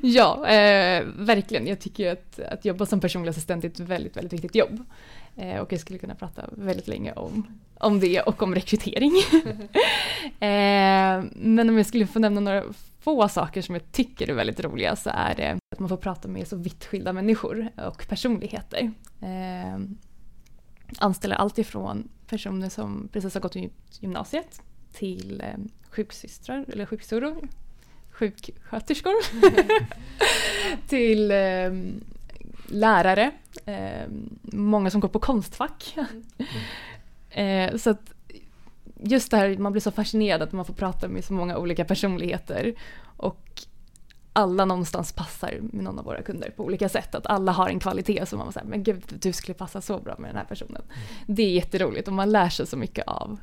ja 0.02 0.46
eh, 0.46 1.04
verkligen. 1.16 1.66
Jag 1.66 1.80
tycker 1.80 2.12
att, 2.12 2.38
att 2.38 2.64
jobba 2.64 2.86
som 2.86 3.00
personlig 3.00 3.30
assistent 3.30 3.64
är 3.64 3.68
ett 3.68 3.80
väldigt, 3.80 4.16
väldigt 4.16 4.32
viktigt 4.32 4.54
jobb. 4.54 4.84
Eh, 5.36 5.58
och 5.58 5.72
jag 5.72 5.80
skulle 5.80 5.98
kunna 5.98 6.14
prata 6.14 6.44
väldigt 6.52 6.88
länge 6.88 7.12
om, 7.12 7.58
om 7.78 8.00
det 8.00 8.20
och 8.20 8.42
om 8.42 8.54
rekrytering. 8.54 9.12
eh, 10.24 11.24
men 11.32 11.68
om 11.68 11.76
jag 11.76 11.86
skulle 11.86 12.06
få 12.06 12.18
nämna 12.18 12.40
några 12.40 12.64
få 13.00 13.28
saker 13.28 13.62
som 13.62 13.74
jag 13.74 13.92
tycker 13.92 14.30
är 14.30 14.34
väldigt 14.34 14.60
roliga 14.60 14.96
så 14.96 15.10
är 15.14 15.34
det 15.34 15.58
att 15.72 15.78
man 15.78 15.88
får 15.88 15.96
prata 15.96 16.28
med 16.28 16.48
så 16.48 16.56
vitt 16.56 16.84
skilda 16.84 17.12
människor 17.12 17.68
och 17.86 18.08
personligheter. 18.08 18.92
Eh, 19.20 19.78
anställer 20.98 21.36
allt 21.36 21.58
ifrån 21.58 22.08
personer 22.26 22.68
som 22.68 23.08
precis 23.12 23.34
har 23.34 23.40
gått 23.40 23.56
ut 23.56 23.72
gymnasiet 24.00 24.62
till 24.92 25.40
eh, 25.40 25.58
sjuksystrar 25.90 26.64
eller 26.68 26.86
sjuksyrror, 26.86 27.48
sjuksköterskor 28.18 29.12
till 30.88 31.30
eh, 31.30 31.72
lärare, 32.66 33.30
eh, 33.64 34.08
många 34.42 34.90
som 34.90 35.00
går 35.00 35.08
på 35.08 35.18
Konstfack. 35.18 35.96
eh, 37.30 37.76
så 37.76 37.90
att 37.90 38.12
just 39.00 39.30
det 39.30 39.36
här, 39.36 39.56
man 39.56 39.72
blir 39.72 39.82
så 39.82 39.90
fascinerad 39.90 40.42
att 40.42 40.52
man 40.52 40.64
får 40.64 40.74
prata 40.74 41.08
med 41.08 41.24
så 41.24 41.32
många 41.32 41.58
olika 41.58 41.84
personligheter 41.84 42.74
och 43.16 43.62
alla 44.32 44.64
någonstans 44.64 45.12
passar 45.12 45.58
med 45.60 45.84
någon 45.84 45.98
av 45.98 46.04
våra 46.04 46.22
kunder 46.22 46.50
på 46.50 46.64
olika 46.64 46.88
sätt. 46.88 47.14
Att 47.14 47.26
alla 47.26 47.52
har 47.52 47.68
en 47.68 47.80
kvalitet 47.80 48.26
som 48.26 48.38
man 48.38 48.52
såhär, 48.52 48.66
men 48.66 48.82
gud 48.82 49.02
du 49.20 49.32
skulle 49.32 49.54
passa 49.54 49.80
så 49.80 49.98
bra 49.98 50.16
med 50.18 50.30
den 50.30 50.36
här 50.36 50.44
personen. 50.44 50.82
Mm. 50.82 51.36
Det 51.36 51.42
är 51.42 51.50
jätteroligt 51.50 52.08
och 52.08 52.14
man 52.14 52.32
lär 52.32 52.48
sig 52.48 52.66
så 52.66 52.76
mycket 52.76 53.08
av 53.08 53.38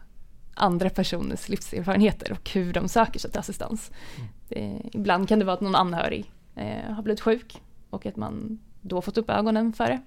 andra 0.56 0.89
personers 0.89 1.50
livserfarenheter 1.50 2.32
och 2.32 2.50
hur 2.50 2.74
de 2.74 2.88
söker 2.88 3.20
sig 3.20 3.32
till 3.32 3.39
assistans. 3.39 3.91
Mm. 4.18 4.28
Det, 4.50 4.89
ibland 4.98 5.30
kan 5.30 5.39
det 5.39 5.46
vara 5.46 5.54
att 5.54 5.62
någon 5.62 5.76
anhörig 5.76 6.32
eh, 6.56 6.94
har 6.94 7.04
blivit 7.04 7.22
sjuk 7.22 7.62
och 7.89 8.06
att 8.06 8.15
man 8.15 8.60
då 8.82 9.02
fått 9.02 9.18
upp 9.18 9.30
ögonen 9.30 9.74
för 9.74 9.88
det. 9.88 10.02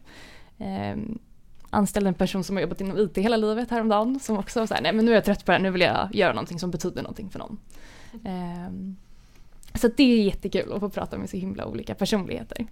Eh, 0.65 0.97
anställde 1.71 2.09
en 2.09 2.15
person 2.15 2.45
som 2.45 2.57
har 2.57 2.61
jobbat 2.61 2.81
inom 2.81 2.99
IT 2.99 3.19
hela 3.19 3.37
livet 3.37 3.71
häromdagen 3.71 4.21
som 4.21 4.39
också 4.39 4.61
var 4.61 4.67
såhär, 4.67 4.83
nej 4.83 4.93
men 4.93 5.05
nu 5.05 5.11
är 5.11 5.15
jag 5.15 5.25
trött 5.25 5.45
på 5.45 5.53
det 5.53 5.57
här, 5.57 5.63
nu 5.63 5.71
vill 5.71 5.81
jag 5.81 6.09
göra 6.13 6.33
någonting 6.33 6.59
som 6.59 6.71
betyder 6.71 7.03
någonting 7.03 7.31
för 7.31 7.39
någon. 7.39 7.59
Eh, 8.25 8.73
så 9.75 9.89
det 9.97 10.03
är 10.03 10.23
jättekul 10.23 10.73
att 10.73 10.81
få 10.81 10.91
prata 10.91 11.19
med 11.19 11.31
så 11.31 11.37
himla 11.37 11.67
olika 11.67 11.95
personligheter. 11.95 12.67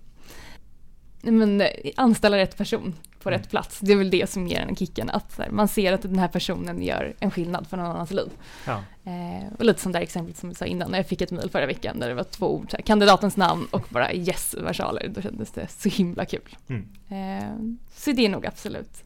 Men 1.32 1.60
eh, 1.60 1.68
anställa 1.96 2.36
rätt 2.36 2.56
person 2.56 2.94
på 3.22 3.30
rätt 3.30 3.40
mm. 3.40 3.48
plats, 3.48 3.80
det 3.80 3.92
är 3.92 3.96
väl 3.96 4.10
det 4.10 4.30
som 4.30 4.46
ger 4.46 4.60
en 4.60 4.76
kicken. 4.76 5.10
Att 5.10 5.40
man 5.50 5.68
ser 5.68 5.92
att 5.92 6.02
den 6.02 6.18
här 6.18 6.28
personen 6.28 6.82
gör 6.82 7.14
en 7.20 7.30
skillnad 7.30 7.66
för 7.66 7.76
någon 7.76 7.86
annans 7.86 8.10
liv. 8.10 8.30
Ja. 8.66 8.82
Eh, 9.04 9.52
och 9.58 9.64
lite 9.64 9.80
som 9.80 9.92
det 9.92 9.98
exemplet 9.98 10.36
som 10.36 10.48
vi 10.48 10.54
sa 10.54 10.64
innan, 10.64 10.90
när 10.90 10.98
jag 10.98 11.06
fick 11.06 11.20
ett 11.20 11.30
mejl 11.30 11.50
förra 11.50 11.66
veckan 11.66 12.00
där 12.00 12.08
det 12.08 12.14
var 12.14 12.24
två 12.24 12.54
ord, 12.54 12.68
här, 12.72 12.80
kandidatens 12.80 13.36
namn 13.36 13.66
och 13.70 13.86
bara 13.88 14.12
yes 14.12 14.54
versaler, 14.54 15.08
då 15.08 15.22
kändes 15.22 15.50
det 15.50 15.66
så 15.68 15.88
himla 15.88 16.24
kul. 16.24 16.56
Mm. 16.68 16.88
Eh, 17.08 17.76
så 17.94 18.12
det 18.12 18.24
är 18.24 18.28
nog 18.28 18.46
absolut 18.46 19.04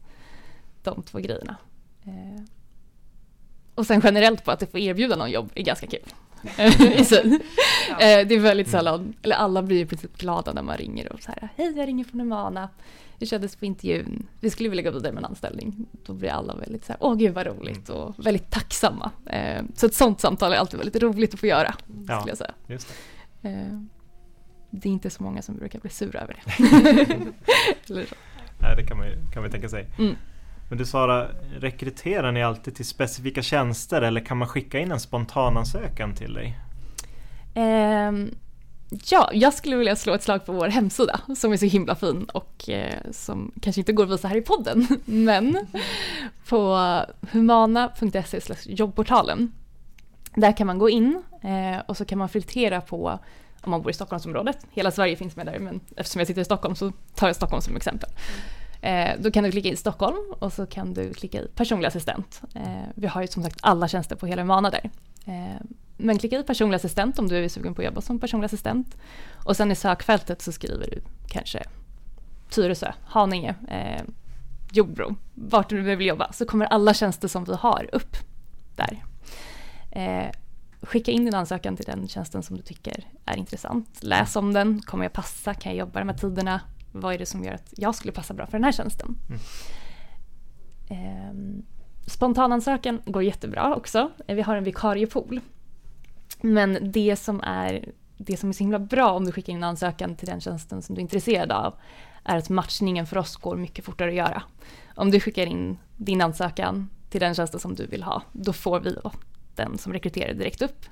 de 0.83 1.03
två 1.03 1.19
grejerna. 1.19 1.55
Eh, 2.03 2.43
och 3.75 3.87
sen 3.87 4.01
generellt 4.03 4.45
på 4.45 4.51
att 4.51 4.71
få 4.71 4.77
erbjuda 4.79 5.15
någon 5.15 5.31
jobb 5.31 5.51
är 5.55 5.63
ganska 5.63 5.87
kul. 5.87 6.13
Eh, 7.91 8.27
det 8.27 8.35
är 8.35 8.39
väldigt 8.39 8.67
sällan, 8.67 9.13
eller 9.21 9.35
alla 9.35 9.63
blir 9.63 9.81
i 9.81 9.85
princip 9.85 10.17
glada 10.17 10.53
när 10.53 10.61
man 10.61 10.77
ringer 10.77 11.13
och 11.13 11.21
så 11.21 11.31
här, 11.31 11.49
hej 11.55 11.73
jag 11.77 11.87
ringer 11.87 12.03
från 12.03 12.19
Humana, 12.19 12.69
vi 13.17 13.25
kördes 13.25 13.55
på 13.55 13.65
intervjun, 13.65 14.27
vi 14.39 14.49
skulle 14.49 14.69
vilja 14.69 14.83
gå 14.83 14.91
vidare 14.91 15.13
med 15.13 15.21
en 15.21 15.25
anställning. 15.25 15.85
Då 16.05 16.13
blir 16.13 16.29
alla 16.29 16.55
väldigt 16.55 16.85
så 16.85 16.91
här, 16.91 16.97
åh 17.03 17.15
gud 17.15 17.33
vad 17.33 17.45
roligt 17.45 17.89
mm. 17.89 18.01
och 18.01 18.25
väldigt 18.25 18.51
tacksamma. 18.51 19.11
Eh, 19.25 19.63
så 19.75 19.85
ett 19.85 19.93
sånt 19.93 20.19
samtal 20.19 20.53
är 20.53 20.57
alltid 20.57 20.79
väldigt 20.79 21.03
roligt 21.03 21.33
att 21.33 21.39
få 21.39 21.45
göra, 21.45 21.75
ja, 22.07 22.19
skulle 22.19 22.31
jag 22.31 22.37
säga. 22.37 22.53
Det. 22.67 23.49
Eh, 23.49 23.81
det 24.69 24.89
är 24.89 24.93
inte 24.93 25.09
så 25.09 25.23
många 25.23 25.41
som 25.41 25.55
brukar 25.55 25.79
bli 25.79 25.89
sura 25.89 26.19
över 26.19 26.35
det. 26.45 26.65
Nej, 28.59 28.75
det 28.75 28.83
kan 28.83 28.97
man, 28.97 29.07
kan 29.33 29.41
man 29.41 29.51
tänka 29.51 29.69
sig. 29.69 29.87
Mm. 29.99 30.15
Men 30.71 30.77
du 30.77 30.85
Sara, 30.85 31.27
rekryterar 31.59 32.31
ni 32.31 32.43
alltid 32.43 32.75
till 32.75 32.85
specifika 32.85 33.41
tjänster 33.41 34.01
eller 34.01 34.21
kan 34.21 34.37
man 34.37 34.47
skicka 34.47 34.79
in 34.79 34.91
en 34.91 34.99
spontanansökan 34.99 36.15
till 36.15 36.33
dig? 36.33 36.59
Um, 37.55 38.35
ja, 39.05 39.29
jag 39.33 39.53
skulle 39.53 39.75
vilja 39.75 39.95
slå 39.95 40.13
ett 40.13 40.23
slag 40.23 40.45
på 40.45 40.51
vår 40.51 40.67
hemsida 40.67 41.19
som 41.37 41.53
är 41.53 41.57
så 41.57 41.65
himla 41.65 41.95
fin 41.95 42.23
och 42.23 42.69
eh, 42.69 42.95
som 43.11 43.51
kanske 43.61 43.81
inte 43.81 43.93
går 43.93 44.03
att 44.03 44.09
visa 44.09 44.27
här 44.27 44.35
i 44.35 44.41
podden. 44.41 44.87
Men 45.05 45.67
på 46.49 46.79
humana.se 47.31 48.39
jobbportalen 48.65 49.51
där 50.35 50.57
kan 50.57 50.67
man 50.67 50.77
gå 50.77 50.89
in 50.89 51.23
eh, 51.41 51.81
och 51.85 51.97
så 51.97 52.05
kan 52.05 52.17
man 52.17 52.29
filtrera 52.29 52.81
på 52.81 53.19
om 53.61 53.71
man 53.71 53.81
bor 53.81 53.91
i 53.91 53.93
Stockholmsområdet. 53.93 54.57
Hela 54.71 54.91
Sverige 54.91 55.15
finns 55.15 55.35
med 55.35 55.45
där 55.45 55.59
men 55.59 55.79
eftersom 55.95 56.19
jag 56.19 56.27
sitter 56.27 56.41
i 56.41 56.45
Stockholm 56.45 56.75
så 56.75 56.91
tar 57.15 57.27
jag 57.27 57.35
Stockholm 57.35 57.61
som 57.61 57.75
exempel. 57.75 58.09
Eh, 58.81 59.15
då 59.19 59.31
kan 59.31 59.43
du 59.43 59.51
klicka 59.51 59.69
i 59.69 59.75
Stockholm 59.75 60.33
och 60.39 60.53
så 60.53 60.65
kan 60.65 60.93
du 60.93 61.13
klicka 61.13 61.41
i 61.41 61.47
personlig 61.47 61.87
assistent. 61.87 62.41
Eh, 62.55 62.83
vi 62.95 63.07
har 63.07 63.21
ju 63.21 63.27
som 63.27 63.43
sagt 63.43 63.57
alla 63.61 63.87
tjänster 63.87 64.15
på 64.15 64.27
hela 64.27 64.41
Humana 64.41 64.69
där. 64.69 64.89
Eh, 65.25 65.61
men 65.97 66.17
klicka 66.17 66.39
i 66.39 66.43
personlig 66.43 66.75
assistent 66.75 67.19
om 67.19 67.27
du 67.27 67.37
är 67.37 67.49
sugen 67.49 67.75
på 67.75 67.81
att 67.81 67.85
jobba 67.85 68.01
som 68.01 68.19
personlig 68.19 68.45
assistent. 68.45 68.97
Och 69.45 69.57
sen 69.57 69.71
i 69.71 69.75
sökfältet 69.75 70.41
så 70.41 70.51
skriver 70.51 70.87
du 70.87 71.01
kanske 71.27 71.63
Tyresö, 72.49 72.93
Haninge, 73.05 73.55
eh, 73.67 74.03
Jordbro, 74.71 75.15
vart 75.33 75.69
du 75.69 75.81
vill 75.81 76.07
jobba. 76.07 76.33
Så 76.33 76.45
kommer 76.45 76.65
alla 76.65 76.93
tjänster 76.93 77.27
som 77.27 77.43
vi 77.43 77.53
har 77.53 77.89
upp 77.91 78.17
där. 78.75 79.03
Eh, 79.91 80.31
skicka 80.81 81.11
in 81.11 81.25
din 81.25 81.35
ansökan 81.35 81.75
till 81.75 81.85
den 81.85 82.07
tjänsten 82.07 82.43
som 82.43 82.57
du 82.57 82.63
tycker 82.63 83.07
är 83.25 83.37
intressant. 83.37 84.03
Läs 84.03 84.35
om 84.35 84.53
den, 84.53 84.81
kommer 84.81 85.05
jag 85.05 85.13
passa, 85.13 85.53
kan 85.53 85.71
jag 85.71 85.79
jobba 85.79 85.99
de 85.99 86.09
här 86.09 86.17
tiderna? 86.17 86.61
Vad 86.91 87.13
är 87.13 87.17
det 87.17 87.25
som 87.25 87.43
gör 87.43 87.53
att 87.53 87.73
jag 87.77 87.95
skulle 87.95 88.11
passa 88.11 88.33
bra 88.33 88.45
för 88.45 88.51
den 88.51 88.63
här 88.63 88.71
tjänsten? 88.71 89.17
Mm. 89.29 89.39
Eh, 90.89 91.63
spontanansökan 92.07 93.01
går 93.05 93.23
jättebra 93.23 93.75
också. 93.75 94.11
Vi 94.27 94.41
har 94.41 94.55
en 94.55 94.63
vikariepool. 94.63 95.39
Men 96.41 96.91
det 96.91 97.15
som 97.15 97.41
är 97.43 97.91
det 98.17 98.37
som 98.37 98.49
är 98.49 98.53
så 98.53 98.63
himla 98.63 98.79
bra 98.79 99.11
om 99.11 99.25
du 99.25 99.31
skickar 99.31 99.53
in 99.53 99.57
en 99.57 99.63
ansökan 99.63 100.15
till 100.15 100.27
den 100.27 100.41
tjänsten 100.41 100.81
som 100.81 100.95
du 100.95 100.99
är 100.99 101.01
intresserad 101.01 101.51
av 101.51 101.73
är 102.23 102.37
att 102.37 102.49
matchningen 102.49 103.07
för 103.07 103.17
oss 103.17 103.35
går 103.35 103.55
mycket 103.55 103.85
fortare 103.85 104.09
att 104.09 104.15
göra. 104.15 104.43
Om 104.95 105.11
du 105.11 105.19
skickar 105.19 105.45
in 105.45 105.77
din 105.97 106.21
ansökan 106.21 106.89
till 107.09 107.19
den 107.19 107.35
tjänsten 107.35 107.59
som 107.59 107.75
du 107.75 107.85
vill 107.85 108.03
ha, 108.03 108.23
då 108.31 108.53
får 108.53 108.79
vi 108.79 108.97
den 109.55 109.77
som 109.77 109.93
rekryterar 109.93 110.33
direkt 110.33 110.61
upp. 110.61 110.85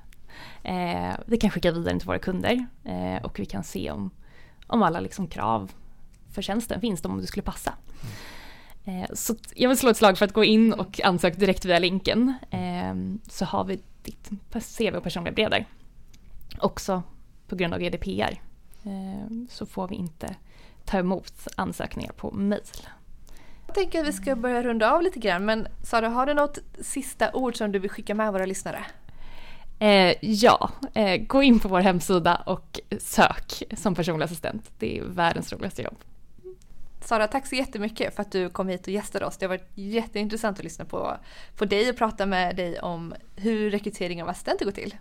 Eh, 0.62 1.12
vi 1.26 1.36
kan 1.36 1.50
skicka 1.50 1.72
vidare 1.72 1.98
till 1.98 2.06
våra 2.06 2.18
kunder 2.18 2.66
eh, 2.84 3.24
och 3.24 3.40
vi 3.40 3.46
kan 3.46 3.64
se 3.64 3.90
om, 3.90 4.10
om 4.66 4.82
alla 4.82 5.00
liksom 5.00 5.26
krav 5.26 5.72
för 6.32 6.42
tjänsten 6.42 6.80
finns 6.80 7.04
om 7.04 7.20
du 7.20 7.26
skulle 7.26 7.42
passa. 7.42 7.72
Mm. 8.84 9.06
Så 9.14 9.34
jag 9.54 9.68
vill 9.68 9.78
slå 9.78 9.90
ett 9.90 9.96
slag 9.96 10.18
för 10.18 10.24
att 10.24 10.32
gå 10.32 10.44
in 10.44 10.72
och 10.72 11.00
ansöka 11.04 11.38
direkt 11.38 11.64
via 11.64 11.78
länken. 11.78 12.34
Ehm, 12.50 13.20
så 13.28 13.44
har 13.44 13.64
vi 13.64 13.80
ditt 14.02 14.30
CV 14.78 14.96
och 14.96 15.02
personliga 15.02 15.34
brev 15.34 15.50
där. 15.50 15.66
Också 16.58 17.02
på 17.48 17.56
grund 17.56 17.74
av 17.74 17.80
GDPR 17.80 18.40
ehm, 18.84 19.48
så 19.50 19.66
får 19.66 19.88
vi 19.88 19.94
inte 19.94 20.36
ta 20.84 20.98
emot 20.98 21.48
ansökningar 21.56 22.12
på 22.12 22.30
mail. 22.30 22.60
Jag 23.66 23.74
tänker 23.74 24.00
att 24.00 24.08
vi 24.08 24.12
ska 24.12 24.36
börja 24.36 24.62
runda 24.62 24.92
av 24.92 25.02
lite 25.02 25.18
grann 25.18 25.44
men 25.44 25.66
Sara, 25.82 26.08
har 26.08 26.26
du 26.26 26.34
något 26.34 26.58
sista 26.80 27.32
ord 27.32 27.56
som 27.56 27.72
du 27.72 27.78
vill 27.78 27.90
skicka 27.90 28.14
med 28.14 28.32
våra 28.32 28.46
lyssnare? 28.46 28.84
Eh, 29.78 30.14
ja, 30.20 30.70
eh, 30.94 31.16
gå 31.16 31.42
in 31.42 31.60
på 31.60 31.68
vår 31.68 31.80
hemsida 31.80 32.36
och 32.36 32.80
sök 32.98 33.62
som 33.76 33.94
personlig 33.94 34.24
assistent. 34.24 34.70
Det 34.78 34.98
är 34.98 35.02
världens 35.02 35.52
roligaste 35.52 35.82
jobb. 35.82 35.96
Sara, 37.00 37.26
tack 37.26 37.46
så 37.46 37.54
jättemycket 37.54 38.14
för 38.14 38.22
att 38.22 38.32
du 38.32 38.48
kom 38.48 38.68
hit 38.68 38.86
och 38.86 38.92
gästade 38.92 39.26
oss. 39.26 39.36
Det 39.36 39.46
har 39.46 39.48
varit 39.48 39.70
jätteintressant 39.74 40.58
att 40.58 40.64
lyssna 40.64 40.84
på, 40.84 41.16
på 41.56 41.64
dig 41.64 41.90
och 41.90 41.96
prata 41.96 42.26
med 42.26 42.56
dig 42.56 42.80
om 42.80 43.14
hur 43.36 43.70
rekrytering 43.70 44.22
av 44.22 44.28
assistenter 44.28 44.64
går 44.64 44.72
till. 44.72 44.94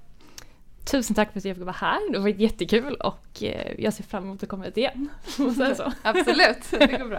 Tusen 0.92 1.16
tack 1.16 1.32
för 1.32 1.40
att 1.40 1.46
jag 1.46 1.56
fick 1.56 1.66
vara 1.66 1.76
här. 1.80 2.12
Det 2.12 2.18
har 2.18 2.24
varit 2.24 2.40
jättekul 2.40 2.96
och 2.96 3.44
eh, 3.44 3.74
jag 3.78 3.94
ser 3.94 4.04
fram 4.04 4.24
emot 4.24 4.44
att 4.44 4.50
komma 4.50 4.64
hit 4.64 4.78
igen. 4.78 5.10
så. 5.78 5.92
Absolut, 6.04 6.70
det 6.72 6.98
går 6.98 7.10
bra. 7.10 7.18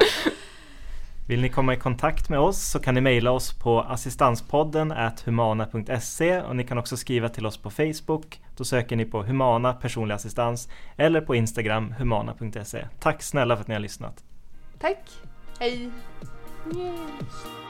Vill 1.29 1.41
ni 1.41 1.49
komma 1.49 1.75
i 1.75 1.77
kontakt 1.77 2.29
med 2.29 2.39
oss 2.39 2.71
så 2.71 2.79
kan 2.79 2.95
ni 2.95 3.01
mejla 3.01 3.31
oss 3.31 3.59
på 3.59 3.81
assistanspodden 3.81 4.95
humana.se 5.25 6.41
och 6.41 6.57
ni 6.57 6.65
kan 6.65 6.79
också 6.79 6.97
skriva 6.97 7.29
till 7.29 7.47
oss 7.47 7.57
på 7.57 7.71
Facebook. 7.71 8.41
Då 8.57 8.65
söker 8.65 8.97
ni 8.97 9.05
på 9.05 9.23
Humana 9.23 9.73
personlig 9.73 10.15
assistans 10.15 10.69
eller 10.97 11.21
på 11.21 11.35
Instagram 11.35 11.93
humana.se. 11.99 12.87
Tack 13.01 13.23
snälla 13.23 13.57
för 13.57 13.61
att 13.61 13.69
ni 13.69 13.75
har 13.75 13.81
lyssnat. 13.81 14.25
Tack. 14.81 15.05
Hej. 15.61 15.91
Yes. 16.73 17.70